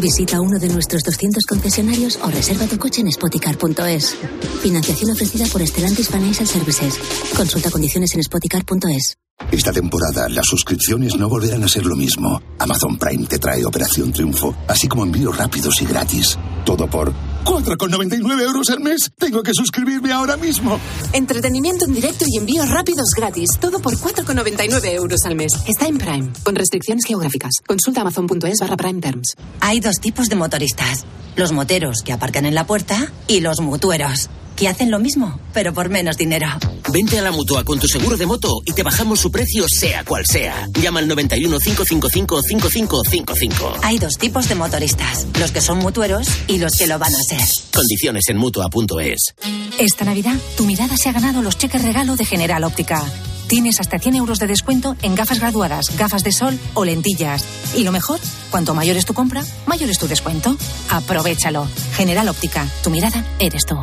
[0.00, 4.16] Visita uno de nuestros 200 concesionarios o reserva tu coche en spoticar.es.
[4.62, 6.98] Financiación ofrecida por Estelantis Financial Services.
[7.36, 9.16] Consulta condiciones en spoticar.es.
[9.52, 12.42] Esta temporada las suscripciones no volverán a ser lo mismo.
[12.58, 16.36] Amazon Prime te trae Operación Triunfo, así como envíos rápidos y gratis.
[16.64, 17.12] Todo por
[17.46, 19.12] 4,99 euros al mes.
[19.16, 20.80] Tengo que suscribirme ahora mismo.
[21.12, 23.50] Entretenimiento en directo y envíos rápidos gratis.
[23.60, 25.52] Todo por 4,99 euros al mes.
[25.66, 27.52] Está en Prime, con restricciones geográficas.
[27.64, 29.34] Consulta amazon.es barra Prime Terms.
[29.60, 31.06] Hay dos tipos de motoristas.
[31.36, 35.72] Los moteros que aparcan en la puerta y los mutueros que hacen lo mismo, pero
[35.72, 36.48] por menos dinero.
[36.92, 40.04] Vente a la mutua con tu seguro de moto y te bajamos su precio, sea
[40.04, 40.66] cual sea.
[40.80, 43.78] Llama al 91 555 5555.
[43.82, 47.22] Hay dos tipos de motoristas: los que son mutueros y los que lo van a
[47.22, 47.46] ser.
[47.72, 49.34] Condiciones en mutua.es.
[49.78, 53.04] Esta Navidad, tu mirada se ha ganado los cheques regalo de General Óptica.
[53.48, 57.44] Tienes hasta 100 euros de descuento en gafas graduadas, gafas de sol o lentillas.
[57.76, 58.18] Y lo mejor,
[58.50, 60.56] cuanto mayor es tu compra, mayor es tu descuento.
[60.90, 61.68] Aprovechalo.
[61.94, 63.76] General Óptica, tu mirada eres tú.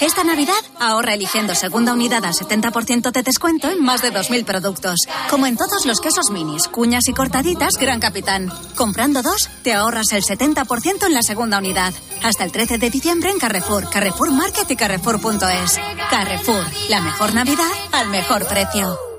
[0.00, 5.00] Esta Navidad ahorra eligiendo segunda unidad al 70% de descuento en más de 2.000 productos.
[5.28, 8.52] Como en todos los quesos minis, cuñas y cortaditas Gran Capitán.
[8.76, 11.92] Comprando dos, te ahorras el 70% en la segunda unidad.
[12.22, 15.80] Hasta el 13 de diciembre en Carrefour, Carrefour Market y Carrefour.es.
[16.08, 19.15] Carrefour, la mejor Navidad al mejor precio.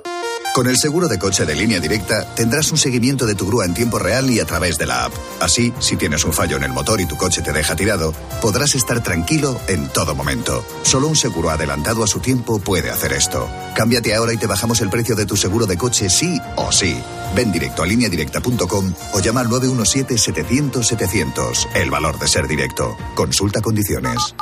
[0.58, 3.76] Con el seguro de coche de línea directa tendrás un seguimiento de tu grúa en
[3.76, 5.14] tiempo real y a través de la app.
[5.40, 8.74] Así, si tienes un fallo en el motor y tu coche te deja tirado, podrás
[8.74, 10.66] estar tranquilo en todo momento.
[10.82, 13.48] Solo un seguro adelantado a su tiempo puede hacer esto.
[13.76, 17.00] Cámbiate ahora y te bajamos el precio de tu seguro de coche sí o sí.
[17.36, 21.68] Ven directo a lineadirecta.com o llama al 917-700-700.
[21.76, 22.98] El valor de ser directo.
[23.14, 24.34] Consulta condiciones.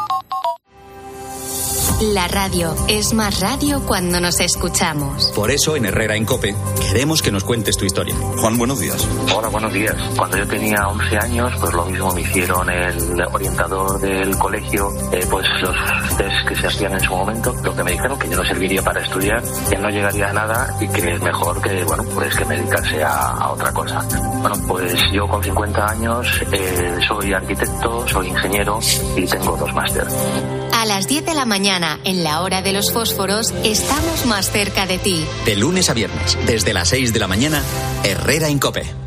[2.02, 5.32] La radio es más radio cuando nos escuchamos.
[5.34, 8.14] Por eso en Herrera en Cope queremos que nos cuentes tu historia.
[8.38, 9.08] Juan, buenos días.
[9.34, 9.96] Hola, buenos días.
[10.18, 15.26] Cuando yo tenía 11 años, pues lo mismo me hicieron el orientador del colegio, eh,
[15.30, 18.36] pues los test que se hacían en su momento, lo que me dijeron que yo
[18.36, 22.04] no serviría para estudiar, que no llegaría a nada y que es mejor que, bueno,
[22.14, 24.06] pues que me dedicase a, a otra cosa.
[24.42, 28.80] Bueno, pues yo con 50 años eh, soy arquitecto, soy ingeniero
[29.16, 30.06] y tengo dos máster.
[30.86, 34.86] A las 10 de la mañana, en la hora de los fósforos, estamos más cerca
[34.86, 35.26] de ti.
[35.44, 37.64] De lunes a viernes, desde las 6 de la mañana,
[38.04, 39.05] Herrera en Cope.